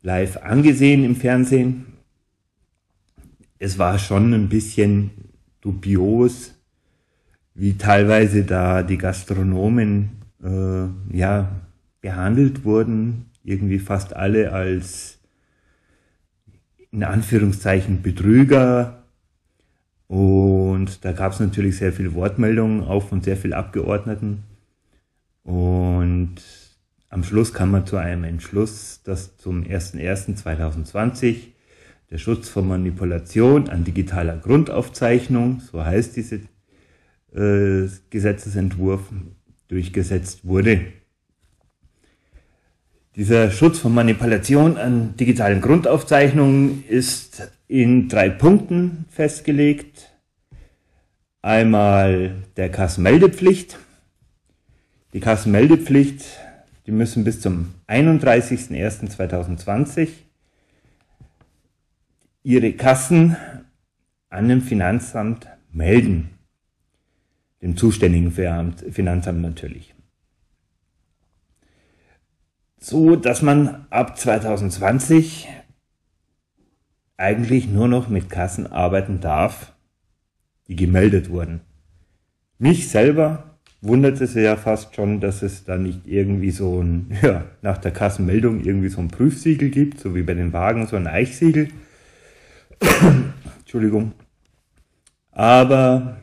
live 0.01 0.39
angesehen 0.39 1.05
im 1.05 1.15
Fernsehen. 1.15 1.85
Es 3.59 3.79
war 3.79 3.99
schon 3.99 4.33
ein 4.33 4.49
bisschen 4.49 5.11
dubios, 5.61 6.55
wie 7.55 7.77
teilweise 7.77 8.45
da 8.45 8.83
die 8.83 8.97
Gastronomen 8.97 10.23
äh, 10.43 10.87
ja 11.15 11.61
behandelt 12.01 12.65
wurden, 12.65 13.27
irgendwie 13.45 13.79
fast 13.79 14.17
alle 14.17 14.53
als 14.53 15.19
in 16.91 17.05
Anführungszeichen 17.05 18.01
Betrüger 18.01 19.00
und 20.11 21.05
da 21.05 21.13
gab 21.13 21.35
es 21.35 21.39
natürlich 21.39 21.77
sehr 21.77 21.93
viel 21.93 22.15
Wortmeldungen 22.15 22.83
auch 22.83 23.07
von 23.07 23.21
sehr 23.21 23.37
vielen 23.37 23.53
Abgeordneten. 23.53 24.43
Und 25.45 26.35
am 27.11 27.23
Schluss 27.23 27.55
kam 27.55 27.71
man 27.71 27.87
zu 27.87 27.97
einem 27.97 28.25
Entschluss, 28.25 29.03
dass 29.05 29.37
zum 29.37 29.63
01.01.2020 29.63 31.37
der 32.11 32.19
Schutz 32.19 32.49
vor 32.49 32.65
Manipulation 32.65 33.69
an 33.69 33.85
digitaler 33.85 34.37
Grundaufzeichnung, 34.37 35.61
so 35.61 35.85
heißt 35.85 36.17
dieser 36.17 36.39
äh, 37.33 37.89
Gesetzesentwurf, 38.11 39.13
durchgesetzt 39.69 40.45
wurde. 40.45 40.87
Dieser 43.21 43.51
Schutz 43.51 43.81
vor 43.81 43.91
Manipulation 43.91 44.79
an 44.79 45.15
digitalen 45.15 45.61
Grundaufzeichnungen 45.61 46.85
ist 46.89 47.53
in 47.69 48.09
drei 48.09 48.31
Punkten 48.31 49.05
festgelegt. 49.11 50.11
Einmal 51.43 52.37
der 52.57 52.71
Kassenmeldepflicht. 52.71 53.79
Die 55.13 55.21
Kassenmeldepflicht, 55.21 56.25
die 56.87 56.93
müssen 56.93 57.25
bis 57.25 57.43
zum 57.43 57.75
31.01.2020 57.89 60.09
ihre 62.43 62.73
Kassen 62.73 63.37
an 64.31 64.49
dem 64.49 64.63
Finanzamt 64.63 65.47
melden. 65.71 66.31
Dem 67.61 67.77
zuständigen 67.77 68.33
Finanzamt 68.33 69.43
natürlich. 69.43 69.95
So, 72.83 73.15
dass 73.15 73.43
man 73.43 73.87
ab 73.91 74.19
2020 74.19 75.49
eigentlich 77.19 77.69
nur 77.69 77.89
noch 77.89 78.09
mit 78.09 78.31
Kassen 78.31 78.67
arbeiten 78.67 79.21
darf, 79.21 79.75
die 80.67 80.77
gemeldet 80.77 81.29
wurden. 81.29 81.61
Mich 82.59 82.89
selber 82.89 83.59
wundert 83.83 84.19
es 84.23 84.33
ja 84.33 84.57
fast 84.57 84.95
schon, 84.95 85.21
dass 85.21 85.43
es 85.43 85.65
da 85.65 85.77
nicht 85.77 86.07
irgendwie 86.07 86.53
so 86.53 86.83
ein, 86.83 87.19
ja, 87.23 87.45
nach 87.61 87.77
der 87.77 87.91
Kassenmeldung 87.91 88.65
irgendwie 88.65 88.89
so 88.89 89.03
ein 89.03 89.09
Prüfsiegel 89.09 89.69
gibt, 89.69 90.01
so 90.01 90.15
wie 90.15 90.23
bei 90.23 90.33
den 90.33 90.55
Wagen 90.55 90.87
so 90.87 90.97
ein 90.97 91.07
Eichsiegel. 91.07 91.69
Entschuldigung. 93.59 94.13
Aber 95.33 96.17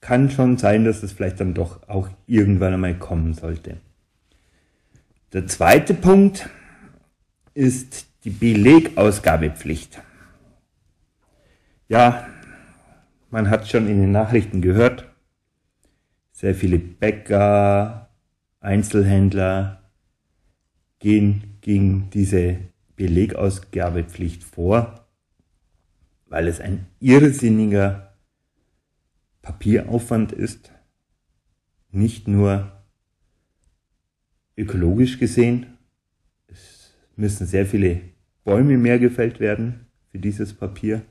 kann 0.00 0.30
schon 0.30 0.56
sein, 0.56 0.86
dass 0.86 1.02
es 1.02 1.12
vielleicht 1.12 1.40
dann 1.40 1.52
doch 1.52 1.86
auch 1.86 2.08
irgendwann 2.26 2.72
einmal 2.72 2.94
kommen 2.94 3.34
sollte. 3.34 3.76
Der 5.36 5.46
zweite 5.46 5.92
Punkt 5.92 6.48
ist 7.52 8.06
die 8.24 8.30
Belegausgabepflicht. 8.30 10.00
Ja, 11.88 12.26
man 13.28 13.50
hat 13.50 13.68
schon 13.68 13.86
in 13.86 14.00
den 14.00 14.12
Nachrichten 14.12 14.62
gehört, 14.62 15.14
sehr 16.32 16.54
viele 16.54 16.78
Bäcker, 16.78 18.08
Einzelhändler 18.60 19.82
gehen 21.00 21.58
gegen 21.60 22.08
diese 22.08 22.56
Belegausgabepflicht 22.96 24.42
vor, 24.42 25.06
weil 26.24 26.48
es 26.48 26.62
ein 26.62 26.86
irrsinniger 26.98 28.16
Papieraufwand 29.42 30.32
ist, 30.32 30.72
nicht 31.90 32.26
nur 32.26 32.75
ökologisch 34.56 35.18
gesehen, 35.18 35.66
es 36.48 36.94
müssen 37.16 37.46
sehr 37.46 37.66
viele 37.66 38.00
Bäume 38.44 38.78
mehr 38.78 38.98
gefällt 38.98 39.40
werden 39.40 39.86
für 40.10 40.18
dieses 40.18 40.54
Papier, 40.54 41.02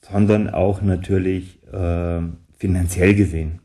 sondern 0.00 0.50
auch 0.50 0.82
natürlich 0.82 1.62
äh, 1.72 2.20
finanziell 2.56 3.14
gesehen. 3.14 3.60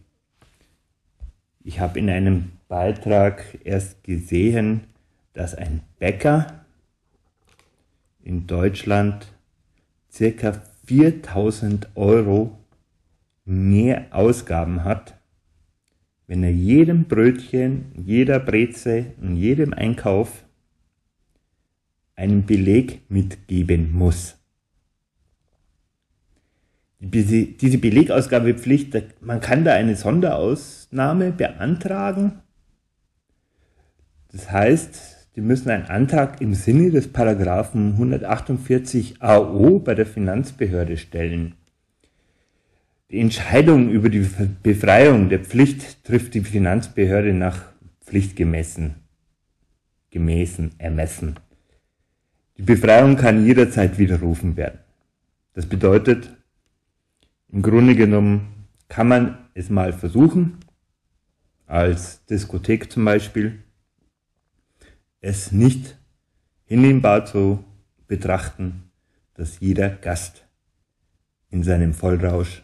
Ich 1.64 1.80
habe 1.80 1.98
in 2.00 2.10
einem 2.10 2.52
Beitrag 2.68 3.44
erst 3.64 4.04
gesehen, 4.04 4.82
dass 5.34 5.56
ein 5.56 5.82
Bäcker 6.00 6.66
in 8.24 8.48
Deutschland 8.48 9.28
circa 10.12 10.62
4000 10.86 11.90
Euro 11.96 12.58
mehr 13.46 14.08
Ausgaben 14.12 14.84
hat, 14.84 15.15
wenn 16.28 16.44
er 16.44 16.52
jedem 16.52 17.06
Brötchen, 17.06 17.92
jeder 17.96 18.40
Breze 18.40 19.14
und 19.22 19.36
jedem 19.36 19.74
Einkauf 19.74 20.46
einen 22.16 22.46
Beleg 22.46 23.02
mitgeben 23.10 23.92
muss. 23.92 24.38
Diese 27.00 27.78
Belegausgabepflicht, 27.78 29.22
man 29.22 29.42
kann 29.42 29.64
da 29.64 29.74
eine 29.74 29.96
Sonderausnahme 29.96 31.32
beantragen. 31.32 32.40
Das 34.32 34.50
heißt, 34.50 35.30
die 35.36 35.42
müssen 35.42 35.70
einen 35.70 35.86
Antrag 35.86 36.42
im 36.42 36.54
Sinne 36.54 36.90
des 36.90 37.10
Paragraphen 37.10 37.92
148 37.92 39.22
AO 39.22 39.80
bei 39.80 39.94
der 39.94 40.06
Finanzbehörde 40.06 40.98
stellen. 40.98 41.56
Die 43.12 43.20
Entscheidung 43.20 43.92
über 43.92 44.10
die 44.10 44.28
Befreiung 44.64 45.30
der 45.30 45.40
Pflicht 45.40 46.04
trifft 46.04 46.34
die 46.34 46.42
Finanzbehörde 46.42 47.34
nach 47.34 47.72
pflichtgemäßen 48.02 48.96
gemäßen 50.16 50.72
Ermessen. 50.80 51.36
Die 52.58 52.62
Befreiung 52.62 53.18
kann 53.18 53.46
jederzeit 53.46 53.98
widerrufen 53.98 54.56
werden. 54.56 54.80
Das 55.52 55.66
bedeutet, 55.66 56.34
im 57.50 57.62
Grunde 57.62 57.98
genommen 57.98 58.68
kann 58.88 59.10
man 59.10 59.50
es 59.56 59.70
mal 59.70 59.92
versuchen, 59.92 60.60
als 61.66 62.24
Diskothek 62.28 62.90
zum 62.90 63.04
Beispiel, 63.04 63.64
es 65.20 65.52
nicht 65.52 65.98
hinnehmbar 66.64 67.26
zu 67.26 67.66
betrachten, 68.08 68.90
dass 69.34 69.60
jeder 69.60 69.90
Gast 69.90 70.48
in 71.50 71.64
seinem 71.64 71.94
Vollrausch, 71.94 72.64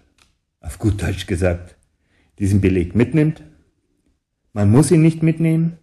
auf 0.62 0.80
gut 0.80 1.01
Deutsch 1.01 1.27
gesagt, 1.27 1.75
diesen 2.39 2.62
Beleg 2.62 2.96
mitnimmt. 2.96 3.44
Man 4.53 4.72
muss 4.72 4.91
ihn 4.91 5.01
nicht 5.01 5.24
mitnehmen. 5.24 5.77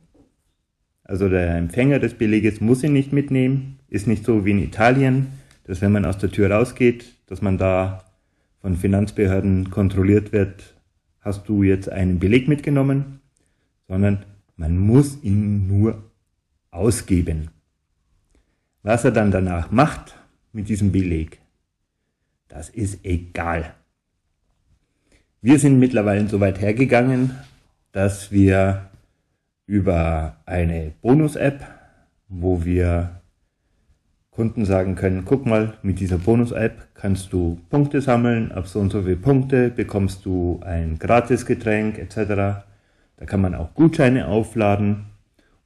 Also 1.03 1.29
der 1.29 1.57
Empfänger 1.57 1.99
des 1.99 2.15
Beleges 2.15 2.61
muss 2.61 2.83
ihn 2.83 2.93
nicht 2.93 3.13
mitnehmen. 3.13 3.81
Ist 3.89 4.07
nicht 4.07 4.25
so 4.25 4.45
wie 4.45 4.53
in 4.53 4.63
Italien, 4.63 5.27
dass 5.65 5.81
wenn 5.81 5.93
man 5.93 6.05
aus 6.05 6.19
der 6.19 6.31
Tür 6.31 6.51
rausgeht, 6.51 7.15
dass 7.27 7.43
man 7.43 7.59
da 7.59 8.05
von 8.61 8.77
Finanzbehörden 8.77 9.71
kontrolliert 9.71 10.33
wird, 10.33 10.75
hast 11.21 11.49
du 11.49 11.63
jetzt 11.63 11.91
einen 11.91 12.19
Beleg 12.19 12.49
mitgenommen, 12.49 13.21
sondern 13.87 14.25
man 14.57 14.77
muss 14.79 15.23
ihn 15.23 15.67
nur 15.67 16.03
ausgeben. 16.71 17.51
Was 18.83 19.05
er 19.05 19.11
dann 19.11 19.31
danach 19.31 19.71
macht 19.71 20.17
mit 20.53 20.69
diesem 20.69 20.93
Beleg, 20.93 21.41
das 22.49 22.69
ist 22.69 23.05
egal. 23.05 23.75
Wir 25.41 25.61
sind 25.61 25.79
mittlerweile 25.79 26.27
so 26.27 26.41
weit 26.41 26.61
hergegangen, 26.61 27.31
dass 27.93 28.33
wir 28.33 28.89
über 29.67 30.37
eine 30.47 30.95
Bonus-App, 31.01 31.65
wo 32.29 32.65
wir 32.65 33.21
Kunden 34.33 34.65
sagen 34.65 34.97
können, 34.97 35.25
guck 35.25 35.47
mal, 35.47 35.75
mit 35.83 36.01
dieser 36.01 36.19
Bonus-App 36.19 36.89
kannst 36.95 37.33
du 37.33 37.61
Punkte 37.71 38.01
sammeln, 38.01 38.51
ab 38.51 38.67
so 38.67 38.81
und 38.81 38.91
so 38.91 39.03
viele 39.03 39.15
Punkte 39.15 39.71
bekommst 39.71 40.27
du 40.27 40.59
ein 40.65 40.99
Gratisgetränk 40.99 41.99
etc. 41.99 42.65
Da 43.17 43.27
kann 43.27 43.41
man 43.41 43.55
auch 43.55 43.75
Gutscheine 43.75 44.27
aufladen. 44.27 45.07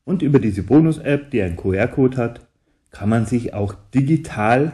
Und 0.04 0.20
über 0.20 0.38
diese 0.38 0.64
Bonus-App, 0.64 1.30
die 1.30 1.40
einen 1.40 1.56
QR-Code 1.56 2.18
hat, 2.18 2.46
kann 2.90 3.08
man 3.08 3.24
sich 3.24 3.54
auch 3.54 3.74
digital 3.94 4.72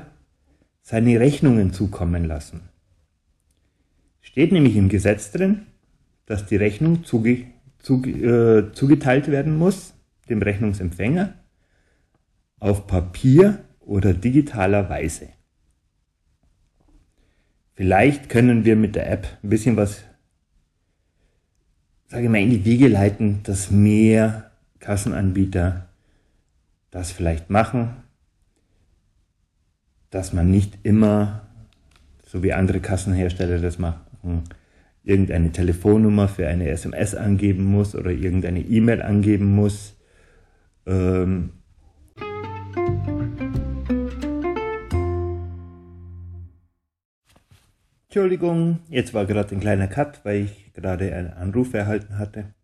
seine 0.82 1.20
Rechnungen 1.20 1.72
zukommen 1.72 2.24
lassen. 2.24 2.67
Steht 4.30 4.52
nämlich 4.52 4.76
im 4.76 4.90
Gesetz 4.90 5.32
drin, 5.32 5.62
dass 6.26 6.44
die 6.44 6.56
Rechnung 6.56 7.02
zuge, 7.02 7.46
zuge, 7.78 8.10
äh, 8.10 8.72
zugeteilt 8.74 9.28
werden 9.28 9.56
muss, 9.56 9.94
dem 10.28 10.42
Rechnungsempfänger, 10.42 11.32
auf 12.60 12.86
Papier 12.86 13.64
oder 13.80 14.12
digitaler 14.12 14.90
Weise. 14.90 15.30
Vielleicht 17.72 18.28
können 18.28 18.66
wir 18.66 18.76
mit 18.76 18.96
der 18.96 19.10
App 19.10 19.26
ein 19.42 19.48
bisschen 19.48 19.78
was, 19.78 20.02
sage 22.08 22.24
ich 22.24 22.30
mal, 22.30 22.42
in 22.42 22.50
die 22.50 22.66
Wege 22.66 22.88
leiten, 22.88 23.42
dass 23.44 23.70
mehr 23.70 24.50
Kassenanbieter 24.78 25.88
das 26.90 27.12
vielleicht 27.12 27.48
machen, 27.48 27.96
dass 30.10 30.34
man 30.34 30.50
nicht 30.50 30.80
immer, 30.82 31.48
so 32.26 32.42
wie 32.42 32.52
andere 32.52 32.80
Kassenhersteller 32.80 33.58
das 33.58 33.78
machen, 33.78 34.07
irgendeine 35.02 35.52
Telefonnummer 35.52 36.28
für 36.28 36.46
eine 36.46 36.68
SMS 36.68 37.14
angeben 37.14 37.64
muss 37.64 37.94
oder 37.94 38.10
irgendeine 38.10 38.60
E-Mail 38.60 39.02
angeben 39.02 39.54
muss. 39.54 39.96
Ähm 40.86 41.50
Entschuldigung, 48.08 48.80
jetzt 48.88 49.14
war 49.14 49.26
gerade 49.26 49.54
ein 49.54 49.60
kleiner 49.60 49.86
Cut, 49.86 50.24
weil 50.24 50.44
ich 50.44 50.72
gerade 50.72 51.14
einen 51.14 51.32
Anruf 51.32 51.74
erhalten 51.74 52.18
hatte. 52.18 52.54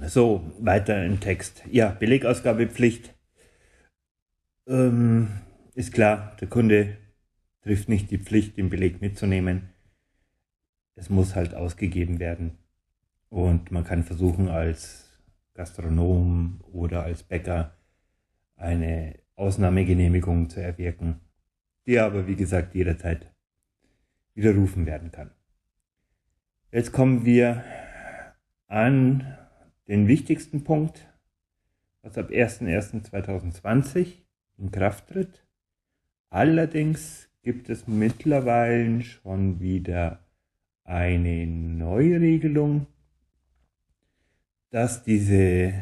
So, 0.00 0.52
weiter 0.60 1.04
im 1.04 1.20
Text. 1.20 1.62
Ja, 1.70 1.88
Belegausgabepflicht. 1.90 3.14
Ähm, 4.68 5.28
ist 5.74 5.92
klar, 5.92 6.36
der 6.40 6.48
Kunde 6.48 6.96
trifft 7.62 7.88
nicht 7.88 8.10
die 8.10 8.18
Pflicht, 8.18 8.56
den 8.56 8.70
Beleg 8.70 9.00
mitzunehmen. 9.00 9.70
Es 10.96 11.10
muss 11.10 11.36
halt 11.36 11.54
ausgegeben 11.54 12.18
werden. 12.18 12.58
Und 13.28 13.70
man 13.70 13.84
kann 13.84 14.02
versuchen, 14.02 14.48
als 14.48 15.20
Gastronom 15.54 16.60
oder 16.72 17.04
als 17.04 17.22
Bäcker 17.22 17.76
eine 18.56 19.18
Ausnahmegenehmigung 19.36 20.48
zu 20.48 20.62
erwirken, 20.62 21.20
die 21.86 21.98
aber, 21.98 22.26
wie 22.26 22.36
gesagt, 22.36 22.74
jederzeit 22.74 23.32
widerrufen 24.34 24.86
werden 24.86 25.12
kann. 25.12 25.30
Jetzt 26.72 26.92
kommen 26.92 27.24
wir 27.24 27.62
an 28.66 29.36
den 29.88 30.08
wichtigsten 30.08 30.64
Punkt, 30.64 31.06
was 32.02 32.16
ab 32.18 32.30
01.01.2020 32.30 34.14
in 34.58 34.70
Kraft 34.70 35.08
tritt. 35.08 35.46
Allerdings 36.30 37.28
gibt 37.42 37.68
es 37.68 37.86
mittlerweile 37.86 39.02
schon 39.02 39.60
wieder 39.60 40.25
eine 40.86 41.46
Neuregelung, 41.46 42.86
dass 44.70 45.02
diese 45.02 45.74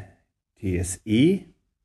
TSE, 0.59 1.41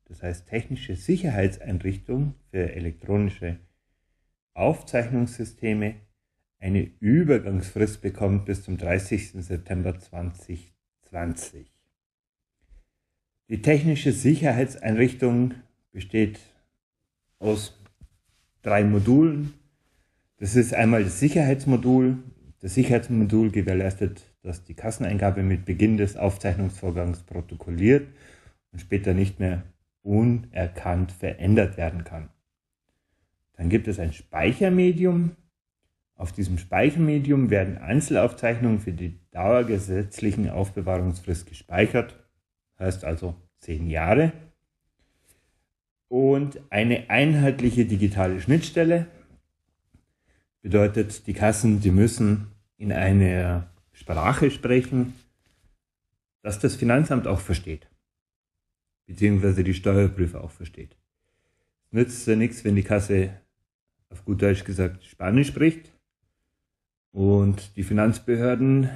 das 0.06 0.22
heißt 0.22 0.48
technische 0.48 0.96
Sicherheitseinrichtung 0.96 2.34
für 2.50 2.72
elektronische 2.72 3.58
Aufzeichnungssysteme, 4.54 5.96
eine 6.58 6.82
Übergangsfrist 7.00 8.02
bekommt 8.02 8.46
bis 8.46 8.64
zum 8.64 8.76
30. 8.76 9.32
September 9.44 9.98
2020. 9.98 11.70
Die 13.48 13.62
technische 13.62 14.12
Sicherheitseinrichtung 14.12 15.54
besteht 15.90 16.38
aus 17.38 17.78
drei 18.62 18.84
Modulen. 18.84 19.54
Das 20.36 20.56
ist 20.56 20.72
einmal 20.72 21.04
das 21.04 21.18
Sicherheitsmodul. 21.20 22.18
Das 22.60 22.74
Sicherheitsmodul 22.74 23.50
gewährleistet, 23.50 24.26
dass 24.42 24.64
die 24.64 24.74
Kasseneingabe 24.74 25.42
mit 25.42 25.64
Beginn 25.64 25.96
des 25.96 26.16
Aufzeichnungsvorgangs 26.16 27.22
protokolliert 27.22 28.06
und 28.72 28.80
später 28.80 29.14
nicht 29.14 29.40
mehr 29.40 29.62
unerkannt 30.02 31.12
verändert 31.12 31.76
werden 31.76 32.04
kann. 32.04 32.28
Dann 33.54 33.68
gibt 33.68 33.88
es 33.88 33.98
ein 33.98 34.12
Speichermedium. 34.12 35.32
Auf 36.14 36.32
diesem 36.32 36.58
Speichermedium 36.58 37.50
werden 37.50 37.78
Einzelaufzeichnungen 37.78 38.78
für 38.78 38.92
die 38.92 39.18
dauergesetzlichen 39.30 40.50
Aufbewahrungsfrist 40.50 41.46
gespeichert, 41.46 42.18
heißt 42.78 43.04
also 43.04 43.34
zehn 43.58 43.88
Jahre 43.88 44.32
und 46.08 46.60
eine 46.70 47.08
einheitliche 47.08 47.86
digitale 47.86 48.40
Schnittstelle. 48.40 49.06
Bedeutet, 50.62 51.26
die 51.26 51.32
Kassen, 51.32 51.80
die 51.80 51.90
müssen 51.90 52.48
in 52.76 52.92
einer 52.92 53.70
Sprache 53.92 54.50
sprechen, 54.50 55.14
dass 56.42 56.58
das 56.58 56.76
Finanzamt 56.76 57.26
auch 57.26 57.40
versteht, 57.40 57.88
beziehungsweise 59.06 59.64
die 59.64 59.74
Steuerprüfer 59.74 60.42
auch 60.42 60.50
versteht. 60.50 60.96
Es 61.86 61.92
nützt 61.92 62.26
ja 62.26 62.36
nichts, 62.36 62.64
wenn 62.64 62.76
die 62.76 62.82
Kasse 62.82 63.30
auf 64.10 64.24
gut 64.24 64.42
Deutsch 64.42 64.64
gesagt 64.64 65.04
Spanisch 65.04 65.48
spricht. 65.48 65.92
Und 67.12 67.76
die 67.76 67.82
Finanzbehörden 67.82 68.88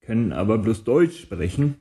können 0.00 0.32
aber 0.32 0.58
bloß 0.58 0.84
Deutsch 0.84 1.20
sprechen. 1.20 1.76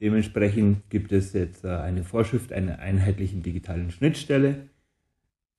Dementsprechend 0.00 0.88
gibt 0.88 1.12
es 1.12 1.34
jetzt 1.34 1.64
äh, 1.64 1.68
eine 1.68 2.04
Vorschrift 2.04 2.52
einer 2.52 2.78
einheitlichen 2.78 3.42
digitalen 3.42 3.90
Schnittstelle, 3.90 4.70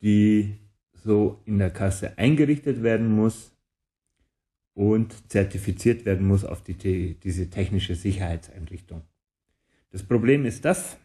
die 0.01 0.57
so 1.03 1.41
in 1.45 1.57
der 1.57 1.71
Kasse 1.71 2.17
eingerichtet 2.17 2.83
werden 2.83 3.13
muss 3.15 3.51
und 4.73 5.29
zertifiziert 5.29 6.05
werden 6.05 6.27
muss 6.27 6.45
auf 6.45 6.63
die, 6.63 7.15
diese 7.19 7.49
technische 7.49 7.95
Sicherheitseinrichtung. 7.95 9.01
Das 9.89 10.03
Problem 10.03 10.45
ist 10.45 10.63
das, 10.63 10.97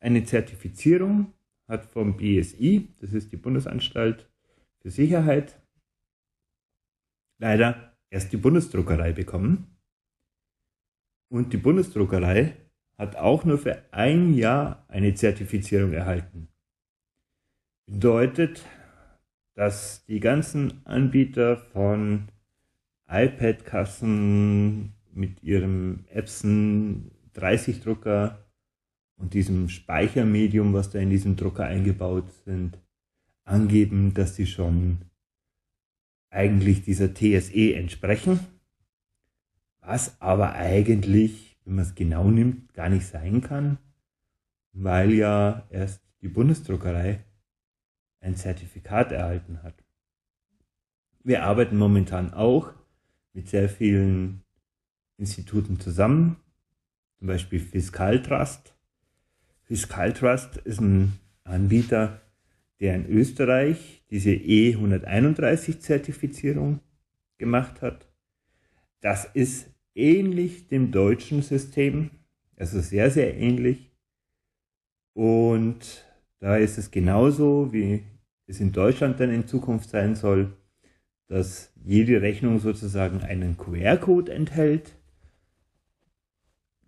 eine 0.00 0.24
Zertifizierung 0.24 1.32
hat 1.68 1.86
vom 1.86 2.16
BSI, 2.16 2.88
das 3.00 3.12
ist 3.12 3.32
die 3.32 3.36
Bundesanstalt 3.36 4.28
für 4.80 4.90
Sicherheit, 4.90 5.58
leider 7.38 7.96
erst 8.10 8.32
die 8.32 8.36
Bundesdruckerei 8.36 9.12
bekommen. 9.12 9.76
Und 11.28 11.52
die 11.52 11.58
Bundesdruckerei 11.58 12.56
hat 12.98 13.16
auch 13.16 13.44
nur 13.44 13.56
für 13.56 13.82
ein 13.92 14.34
Jahr 14.34 14.84
eine 14.88 15.14
Zertifizierung 15.14 15.92
erhalten. 15.92 16.48
Bedeutet, 17.86 18.64
dass 19.60 20.06
die 20.06 20.20
ganzen 20.20 20.86
Anbieter 20.86 21.58
von 21.58 22.28
iPad-Kassen 23.10 24.94
mit 25.12 25.42
ihrem 25.42 26.06
Epson 26.08 27.10
30 27.34 27.82
Drucker 27.82 28.46
und 29.18 29.34
diesem 29.34 29.68
Speichermedium, 29.68 30.72
was 30.72 30.88
da 30.88 30.98
in 30.98 31.10
diesem 31.10 31.36
Drucker 31.36 31.66
eingebaut 31.66 32.32
sind, 32.46 32.78
angeben, 33.44 34.14
dass 34.14 34.34
sie 34.34 34.46
schon 34.46 35.02
eigentlich 36.30 36.82
dieser 36.82 37.12
TSE 37.12 37.74
entsprechen. 37.74 38.40
Was 39.82 40.18
aber 40.22 40.54
eigentlich, 40.54 41.58
wenn 41.66 41.74
man 41.74 41.84
es 41.84 41.94
genau 41.94 42.30
nimmt, 42.30 42.72
gar 42.72 42.88
nicht 42.88 43.04
sein 43.04 43.42
kann, 43.42 43.76
weil 44.72 45.12
ja 45.12 45.66
erst 45.68 46.02
die 46.22 46.28
Bundesdruckerei 46.28 47.26
ein 48.20 48.36
Zertifikat 48.36 49.10
erhalten 49.12 49.62
hat. 49.62 49.74
Wir 51.22 51.44
arbeiten 51.44 51.76
momentan 51.76 52.32
auch 52.32 52.72
mit 53.32 53.48
sehr 53.48 53.68
vielen 53.68 54.42
Instituten 55.16 55.80
zusammen, 55.80 56.36
zum 57.18 57.26
Beispiel 57.26 57.58
Fiskaltrust. 57.60 58.74
Fiskaltrust 59.64 60.56
ist 60.58 60.80
ein 60.80 61.18
Anbieter, 61.44 62.20
der 62.80 62.94
in 62.94 63.06
Österreich 63.06 64.04
diese 64.10 64.30
E131-Zertifizierung 64.30 66.80
gemacht 67.38 67.82
hat 67.82 68.10
das 69.00 69.24
ist 69.24 69.70
ähnlich 69.94 70.68
dem 70.68 70.92
deutschen 70.92 71.42
System, 71.42 72.10
also 72.56 72.80
sehr, 72.80 73.10
sehr 73.10 73.36
ähnlich. 73.36 73.90
Und 75.14 76.04
da 76.40 76.56
ist 76.56 76.78
es 76.78 76.90
genauso, 76.90 77.72
wie 77.72 78.04
es 78.46 78.60
in 78.60 78.72
Deutschland 78.72 79.20
dann 79.20 79.30
in 79.30 79.46
Zukunft 79.46 79.90
sein 79.90 80.16
soll, 80.16 80.56
dass 81.28 81.72
jede 81.84 82.20
Rechnung 82.22 82.58
sozusagen 82.58 83.22
einen 83.22 83.56
QR-Code 83.56 84.32
enthält, 84.32 84.96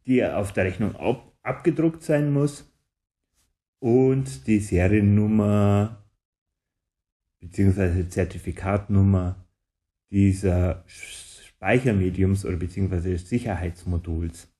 die 0.06 0.24
auf 0.24 0.52
der 0.52 0.64
Rechnung 0.64 0.96
ab 0.96 1.32
abgedruckt 1.42 2.02
sein 2.02 2.32
muss 2.32 2.72
und 3.80 4.46
die 4.46 4.60
Seriennummer 4.60 6.04
bzw. 7.40 8.08
Zertifikatnummer 8.08 9.44
dieser 10.10 10.84
Speichermediums 10.86 12.44
oder 12.44 12.56
bzw. 12.56 13.16
Sicherheitsmoduls. 13.16 14.51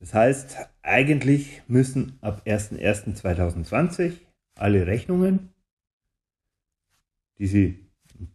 Das 0.00 0.14
heißt, 0.14 0.56
eigentlich 0.82 1.62
müssen 1.68 2.18
ab 2.22 2.42
01.01.2020 2.46 4.14
alle 4.54 4.86
Rechnungen, 4.86 5.50
die 7.38 7.46
Sie 7.46 7.86
in 8.18 8.32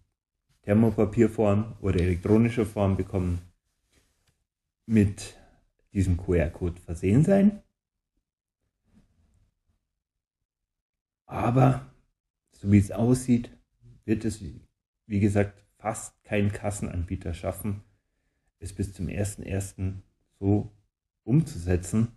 Thermopapierform 0.61 1.75
oder 1.81 1.99
elektronischer 1.99 2.67
Form 2.67 2.95
bekommen, 2.95 3.41
mit 4.85 5.35
diesem 5.91 6.17
QR-Code 6.17 6.79
versehen 6.79 7.23
sein. 7.23 7.63
Aber 11.25 11.91
so 12.51 12.71
wie 12.71 12.77
es 12.77 12.91
aussieht, 12.91 13.49
wird 14.05 14.23
es, 14.23 14.39
wie 15.07 15.19
gesagt, 15.19 15.65
fast 15.79 16.23
kein 16.23 16.51
Kassenanbieter 16.51 17.33
schaffen, 17.33 17.83
es 18.59 18.71
bis 18.71 18.93
zum 18.93 19.07
1.1. 19.07 19.95
so 20.39 20.71
umzusetzen, 21.25 22.07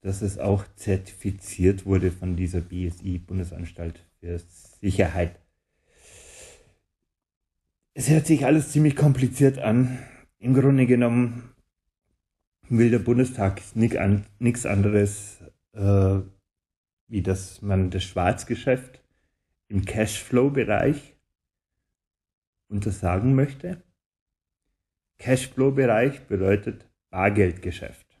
dass 0.00 0.22
es 0.22 0.38
auch 0.38 0.64
zertifiziert 0.76 1.84
wurde 1.84 2.10
von 2.10 2.36
dieser 2.36 2.60
BSI, 2.60 3.18
Bundesanstalt 3.18 4.04
für 4.20 4.40
Sicherheit. 4.80 5.38
Es 7.94 8.08
hört 8.08 8.26
sich 8.26 8.46
alles 8.46 8.72
ziemlich 8.72 8.96
kompliziert 8.96 9.58
an. 9.58 9.98
Im 10.38 10.54
Grunde 10.54 10.86
genommen 10.86 11.52
will 12.68 12.90
der 12.90 12.98
Bundestag 12.98 13.60
nichts 13.74 14.66
anderes, 14.66 15.40
äh, 15.72 16.20
wie 17.08 17.22
dass 17.22 17.60
man 17.60 17.90
das 17.90 18.02
Schwarzgeschäft 18.02 19.02
im 19.68 19.84
Cashflow-Bereich 19.84 21.16
untersagen 22.68 23.34
möchte. 23.34 23.82
Cashflow-Bereich 25.18 26.26
bedeutet 26.26 26.88
Bargeldgeschäft. 27.10 28.11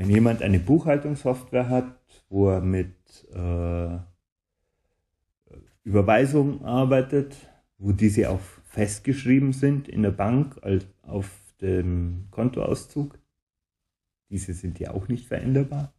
Wenn 0.00 0.08
jemand 0.08 0.40
eine 0.40 0.58
Buchhaltungssoftware 0.58 1.68
hat, 1.68 1.94
wo 2.30 2.48
er 2.48 2.62
mit 2.62 2.94
äh, 3.34 3.98
Überweisungen 5.84 6.64
arbeitet, 6.64 7.36
wo 7.76 7.92
diese 7.92 8.30
auch 8.30 8.40
festgeschrieben 8.64 9.52
sind 9.52 9.88
in 9.88 10.02
der 10.02 10.12
Bank 10.12 10.56
als 10.62 10.86
auf 11.02 11.28
dem 11.60 12.28
Kontoauszug, 12.30 13.18
diese 14.30 14.54
sind 14.54 14.80
ja 14.80 14.92
auch 14.92 15.08
nicht 15.08 15.28
veränderbar. 15.28 15.92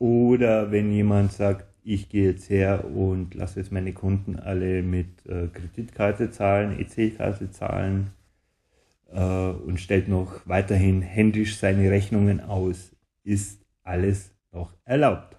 Oder 0.00 0.72
wenn 0.72 0.90
jemand 0.90 1.30
sagt, 1.30 1.72
ich 1.84 2.08
gehe 2.08 2.32
jetzt 2.32 2.50
her 2.50 2.84
und 2.92 3.36
lasse 3.36 3.60
jetzt 3.60 3.70
meine 3.70 3.92
Kunden 3.92 4.34
alle 4.34 4.82
mit 4.82 5.24
äh, 5.26 5.46
Kreditkarte 5.46 6.32
zahlen, 6.32 6.76
EC-Karte 6.80 7.52
zahlen, 7.52 8.10
und 9.12 9.78
stellt 9.78 10.08
noch 10.08 10.46
weiterhin 10.46 11.02
händisch 11.02 11.58
seine 11.58 11.90
Rechnungen 11.90 12.40
aus, 12.40 12.96
ist 13.24 13.64
alles 13.82 14.34
noch 14.52 14.74
erlaubt. 14.84 15.36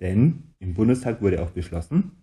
Denn 0.00 0.54
im 0.58 0.74
Bundestag 0.74 1.20
wurde 1.20 1.42
auch 1.42 1.50
beschlossen, 1.50 2.22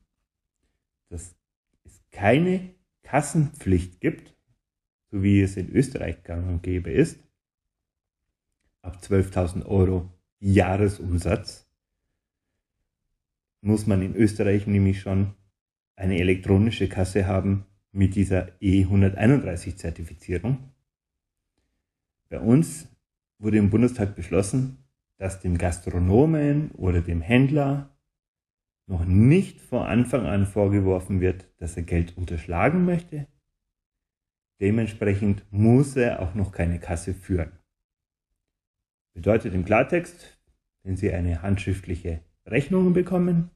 dass 1.09 1.35
es 1.83 2.01
keine 2.11 2.73
Kassenpflicht 3.03 3.99
gibt, 3.99 4.35
so 5.09 5.21
wie 5.21 5.41
es 5.41 5.57
in 5.57 5.69
Österreich 5.69 6.23
gang 6.23 6.47
und 6.47 6.63
gäbe 6.63 6.91
ist, 6.91 7.19
ab 8.81 8.99
12.000 9.01 9.65
Euro 9.65 10.09
Jahresumsatz 10.39 11.67
muss 13.61 13.85
man 13.85 14.01
in 14.01 14.15
Österreich 14.15 14.65
nämlich 14.65 15.01
schon 15.01 15.35
eine 15.95 16.17
elektronische 16.17 16.89
Kasse 16.89 17.27
haben, 17.27 17.65
mit 17.91 18.15
dieser 18.15 18.47
E131-Zertifizierung. 18.61 20.71
Bei 22.29 22.39
uns 22.39 22.87
wurde 23.39 23.57
im 23.57 23.69
Bundestag 23.69 24.15
beschlossen, 24.15 24.77
dass 25.17 25.39
dem 25.39 25.57
Gastronomen 25.57 26.71
oder 26.71 27.01
dem 27.01 27.21
Händler 27.21 27.89
noch 28.87 29.05
nicht 29.05 29.61
von 29.61 29.83
Anfang 29.83 30.25
an 30.25 30.45
vorgeworfen 30.45 31.21
wird, 31.21 31.47
dass 31.57 31.77
er 31.77 31.83
Geld 31.83 32.17
unterschlagen 32.17 32.85
möchte. 32.85 33.27
Dementsprechend 34.59 35.43
muss 35.51 35.95
er 35.95 36.21
auch 36.21 36.35
noch 36.35 36.51
keine 36.51 36.79
Kasse 36.79 37.13
führen. 37.13 37.51
Bedeutet 39.13 39.53
im 39.53 39.65
Klartext, 39.65 40.39
wenn 40.83 40.97
Sie 40.97 41.11
eine 41.11 41.41
handschriftliche 41.41 42.21
Rechnung 42.45 42.93
bekommen, 42.93 43.51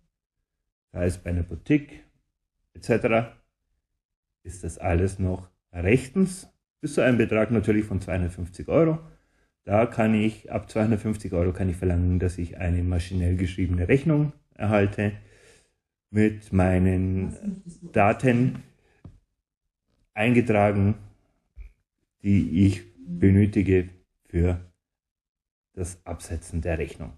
sei 0.91 1.05
es 1.05 1.17
bei 1.17 1.29
einer 1.29 1.43
Boutique 1.43 2.03
etc., 2.73 3.35
ist 4.45 4.63
das 4.63 4.77
alles 4.77 5.19
noch 5.19 5.49
rechtens, 5.73 6.47
bis 6.79 6.93
zu 6.93 7.01
einem 7.01 7.17
Betrag 7.17 7.51
natürlich 7.51 7.85
von 7.85 7.99
250 7.99 8.67
Euro. 8.67 8.99
Da 9.63 9.87
kann 9.87 10.13
ich, 10.13 10.51
ab 10.51 10.69
250 10.69 11.33
Euro 11.33 11.51
kann 11.51 11.67
ich 11.69 11.75
verlangen, 11.75 12.19
dass 12.19 12.37
ich 12.37 12.57
eine 12.57 12.83
maschinell 12.83 13.35
geschriebene 13.35 13.87
Rechnung 13.87 14.31
erhalte 14.53 15.13
mit 16.11 16.53
meinen 16.53 17.61
Daten 17.91 18.63
eingetragen, 20.13 20.95
die 22.21 22.67
ich 22.67 22.83
benötige 22.97 23.89
für 24.25 24.59
das 25.73 26.05
Absetzen 26.05 26.61
der 26.61 26.77
Rechnung. 26.77 27.13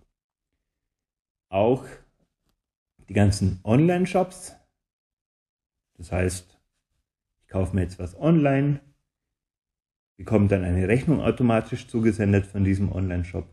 Auch 1.50 1.86
die 3.10 3.14
ganzen 3.14 3.60
Online-Shops, 3.64 4.56
das 5.98 6.12
heißt 6.12 6.57
ich 7.58 7.64
kaufe 7.64 7.76
mir 7.76 7.82
jetzt 7.82 7.98
was 7.98 8.16
online, 8.20 8.82
bekomme 10.16 10.48
dann 10.48 10.64
eine 10.64 10.88
Rechnung 10.88 11.22
automatisch 11.22 11.88
zugesendet 11.88 12.46
von 12.46 12.64
diesem 12.64 12.92
Online-Shop. 12.92 13.52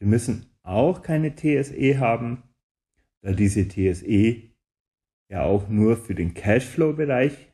Wir 0.00 0.08
müssen 0.08 0.46
auch 0.62 1.02
keine 1.02 1.36
TSE 1.36 2.00
haben, 2.00 2.42
da 3.20 3.30
diese 3.30 3.68
TSE 3.68 4.42
ja 5.28 5.44
auch 5.44 5.68
nur 5.68 5.96
für 5.96 6.16
den 6.16 6.34
Cashflow-Bereich, 6.34 7.52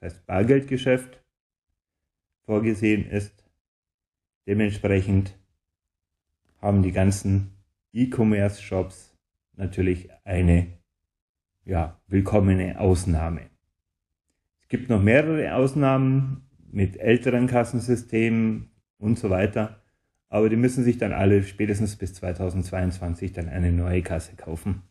das 0.00 0.14
heißt 0.14 0.26
Bargeldgeschäft, 0.26 1.22
vorgesehen 2.44 3.08
ist. 3.08 3.48
Dementsprechend 4.48 5.38
haben 6.60 6.82
die 6.82 6.90
ganzen 6.90 7.52
E-Commerce-Shops 7.92 9.16
natürlich 9.52 10.10
eine 10.24 10.66
ja, 11.64 12.00
willkommene 12.08 12.80
Ausnahme. 12.80 13.55
Es 14.66 14.70
gibt 14.70 14.90
noch 14.90 15.00
mehrere 15.00 15.54
Ausnahmen 15.54 16.42
mit 16.72 16.96
älteren 16.96 17.46
Kassensystemen 17.46 18.68
und 18.98 19.16
so 19.16 19.30
weiter. 19.30 19.80
Aber 20.28 20.48
die 20.48 20.56
müssen 20.56 20.82
sich 20.82 20.98
dann 20.98 21.12
alle 21.12 21.44
spätestens 21.44 21.94
bis 21.94 22.14
2022 22.14 23.32
dann 23.32 23.48
eine 23.48 23.70
neue 23.70 24.02
Kasse 24.02 24.34
kaufen, 24.34 24.82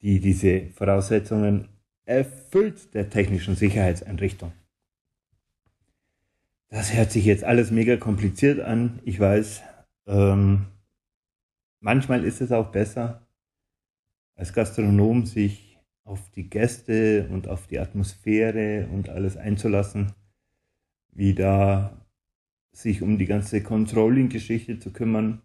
die 0.00 0.20
diese 0.20 0.70
Voraussetzungen 0.70 1.68
erfüllt 2.06 2.94
der 2.94 3.10
technischen 3.10 3.56
Sicherheitseinrichtung. 3.56 4.52
Das 6.70 6.94
hört 6.94 7.12
sich 7.12 7.26
jetzt 7.26 7.44
alles 7.44 7.70
mega 7.70 7.98
kompliziert 7.98 8.60
an. 8.60 9.00
Ich 9.04 9.20
weiß, 9.20 9.60
ähm, 10.06 10.64
manchmal 11.80 12.24
ist 12.24 12.40
es 12.40 12.52
auch 12.52 12.72
besser, 12.72 13.20
als 14.34 14.54
Gastronom 14.54 15.26
sich 15.26 15.65
auf 16.06 16.30
die 16.30 16.48
Gäste 16.48 17.28
und 17.30 17.48
auf 17.48 17.66
die 17.66 17.80
Atmosphäre 17.80 18.88
und 18.92 19.08
alles 19.08 19.36
einzulassen, 19.36 20.12
wie 21.10 21.34
da 21.34 22.06
sich 22.72 23.02
um 23.02 23.18
die 23.18 23.26
ganze 23.26 23.62
Controlling-Geschichte 23.62 24.78
zu 24.78 24.92
kümmern. 24.92 25.42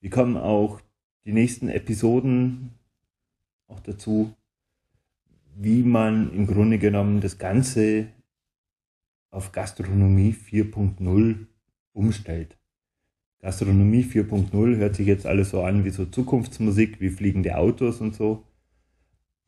Wir 0.00 0.10
kommen 0.10 0.36
auch 0.36 0.80
die 1.24 1.32
nächsten 1.32 1.68
Episoden 1.68 2.70
auch 3.68 3.80
dazu, 3.80 4.34
wie 5.54 5.82
man 5.82 6.32
im 6.32 6.46
Grunde 6.46 6.78
genommen 6.78 7.20
das 7.20 7.38
Ganze 7.38 8.08
auf 9.30 9.52
Gastronomie 9.52 10.32
4.0 10.34 11.46
umstellt. 11.92 12.58
Gastronomie 13.40 14.02
4.0 14.02 14.76
hört 14.76 14.96
sich 14.96 15.06
jetzt 15.06 15.26
alles 15.26 15.50
so 15.50 15.62
an 15.62 15.84
wie 15.84 15.90
so 15.90 16.06
Zukunftsmusik, 16.06 17.00
wie 17.00 17.10
fliegende 17.10 17.56
Autos 17.56 18.00
und 18.00 18.16
so. 18.16 18.47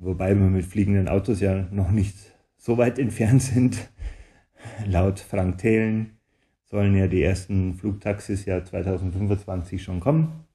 Wobei 0.00 0.34
man 0.34 0.54
mit 0.54 0.64
fliegenden 0.64 1.08
Autos 1.08 1.40
ja 1.40 1.68
noch 1.70 1.90
nicht 1.90 2.16
so 2.56 2.78
weit 2.78 2.98
entfernt 2.98 3.42
sind. 3.42 3.92
Laut 4.86 5.20
Frank 5.20 5.58
Thelen 5.58 6.18
sollen 6.64 6.96
ja 6.96 7.06
die 7.06 7.22
ersten 7.22 7.74
Flugtaxis 7.74 8.46
ja 8.46 8.64
2025 8.64 9.82
schon 9.82 10.00
kommen. 10.00 10.46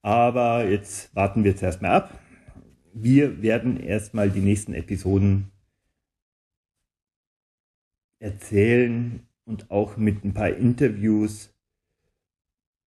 Aber 0.00 0.66
jetzt 0.66 1.14
warten 1.14 1.44
wir 1.44 1.50
jetzt 1.50 1.62
erstmal 1.62 1.90
ab. 1.90 2.18
Wir 2.94 3.42
werden 3.42 3.78
erstmal 3.78 4.30
die 4.30 4.40
nächsten 4.40 4.72
Episoden 4.72 5.50
erzählen 8.18 9.26
und 9.44 9.70
auch 9.70 9.98
mit 9.98 10.24
ein 10.24 10.32
paar 10.32 10.50
Interviews, 10.50 11.54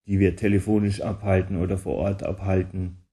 die 0.08 0.20
wir 0.20 0.36
telefonisch 0.36 1.02
abhalten 1.02 1.58
oder 1.58 1.78
vor 1.78 1.98
Ort 1.98 2.24
abhalten, 2.24 3.07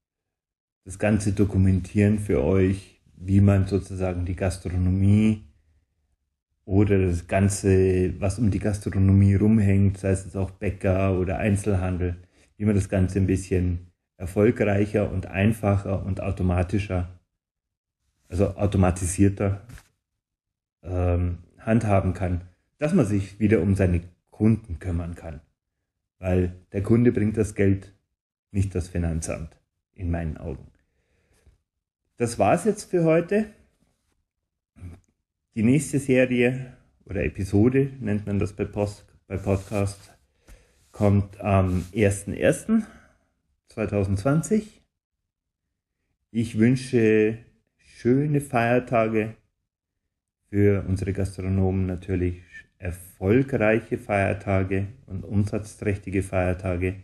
das 0.84 0.98
Ganze 0.98 1.32
dokumentieren 1.32 2.18
für 2.18 2.44
euch, 2.44 3.00
wie 3.16 3.40
man 3.40 3.66
sozusagen 3.66 4.26
die 4.26 4.36
Gastronomie 4.36 5.44
oder 6.66 7.06
das 7.06 7.26
Ganze, 7.26 8.20
was 8.20 8.38
um 8.38 8.50
die 8.50 8.58
Gastronomie 8.58 9.34
rumhängt, 9.34 9.98
sei 9.98 10.10
es 10.10 10.36
auch 10.36 10.50
Bäcker 10.50 11.18
oder 11.18 11.38
Einzelhandel, 11.38 12.16
wie 12.56 12.64
man 12.64 12.74
das 12.74 12.88
Ganze 12.88 13.18
ein 13.18 13.26
bisschen 13.26 13.90
erfolgreicher 14.16 15.10
und 15.10 15.26
einfacher 15.26 16.04
und 16.04 16.20
automatischer, 16.20 17.08
also 18.28 18.56
automatisierter 18.56 19.62
ähm, 20.82 21.38
handhaben 21.58 22.12
kann, 22.12 22.42
dass 22.78 22.92
man 22.92 23.06
sich 23.06 23.40
wieder 23.40 23.60
um 23.60 23.74
seine 23.74 24.02
Kunden 24.30 24.78
kümmern 24.78 25.14
kann. 25.14 25.40
Weil 26.18 26.54
der 26.72 26.82
Kunde 26.82 27.12
bringt 27.12 27.36
das 27.36 27.54
Geld, 27.54 27.92
nicht 28.50 28.74
das 28.74 28.88
Finanzamt, 28.88 29.56
in 29.94 30.10
meinen 30.10 30.36
Augen. 30.36 30.73
Das 32.16 32.38
war's 32.38 32.64
jetzt 32.64 32.90
für 32.90 33.02
heute. 33.02 33.46
Die 35.56 35.64
nächste 35.64 35.98
Serie 35.98 36.76
oder 37.06 37.24
Episode 37.24 37.90
nennt 37.98 38.26
man 38.26 38.38
das 38.38 38.52
bei, 38.52 38.64
Post, 38.64 39.04
bei 39.26 39.36
Podcast, 39.36 40.16
kommt 40.92 41.40
am 41.40 41.84
1.1. 41.92 42.84
2020. 43.66 44.80
Ich 46.30 46.56
wünsche 46.56 47.38
schöne 47.78 48.40
Feiertage 48.40 49.34
für 50.50 50.84
unsere 50.86 51.12
Gastronomen 51.12 51.86
natürlich 51.86 52.42
erfolgreiche 52.78 53.98
Feiertage 53.98 54.86
und 55.06 55.24
umsatzträchtige 55.24 56.22
Feiertage. 56.22 57.02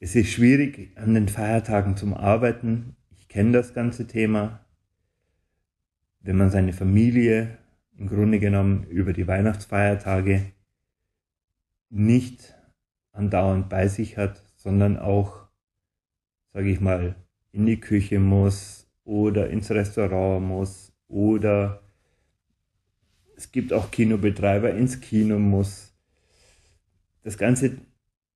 Es 0.00 0.14
ist 0.16 0.30
schwierig 0.30 0.96
an 0.96 1.12
den 1.12 1.28
Feiertagen 1.28 1.98
zum 1.98 2.14
Arbeiten. 2.14 2.96
Kenne 3.36 3.52
das 3.52 3.74
ganze 3.74 4.06
Thema. 4.06 4.64
Wenn 6.20 6.38
man 6.38 6.48
seine 6.48 6.72
Familie 6.72 7.58
im 7.98 8.06
Grunde 8.06 8.38
genommen 8.38 8.84
über 8.84 9.12
die 9.12 9.26
Weihnachtsfeiertage 9.26 10.52
nicht 11.90 12.54
andauernd 13.12 13.68
bei 13.68 13.88
sich 13.88 14.16
hat, 14.16 14.42
sondern 14.56 14.98
auch, 14.98 15.48
sage 16.54 16.70
ich 16.70 16.80
mal, 16.80 17.14
in 17.52 17.66
die 17.66 17.78
Küche 17.78 18.20
muss 18.20 18.90
oder 19.04 19.50
ins 19.50 19.70
Restaurant 19.70 20.42
muss 20.42 20.94
oder 21.06 21.82
es 23.36 23.52
gibt 23.52 23.74
auch 23.74 23.90
Kinobetreiber, 23.90 24.70
ins 24.70 25.02
Kino 25.02 25.38
muss. 25.38 25.94
Das 27.22 27.36
Ganze 27.36 27.76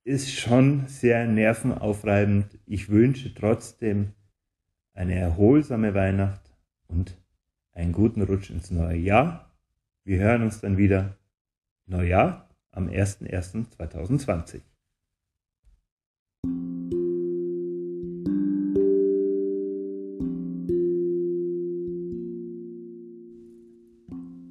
ist 0.04 0.30
schon 0.30 0.88
sehr 0.88 1.26
nervenaufreibend. 1.26 2.58
Ich 2.66 2.90
wünsche 2.90 3.32
trotzdem 3.32 4.12
eine 4.94 5.14
erholsame 5.14 5.94
Weihnacht 5.94 6.52
und 6.88 7.16
einen 7.72 7.92
guten 7.92 8.22
Rutsch 8.22 8.50
ins 8.50 8.70
neue 8.70 8.96
Jahr. 8.98 9.50
Wir 10.04 10.18
hören 10.18 10.42
uns 10.42 10.60
dann 10.60 10.76
wieder 10.76 11.16
Neujahr 11.86 12.48
am 12.72 12.88
01.01.2020. 12.88 14.60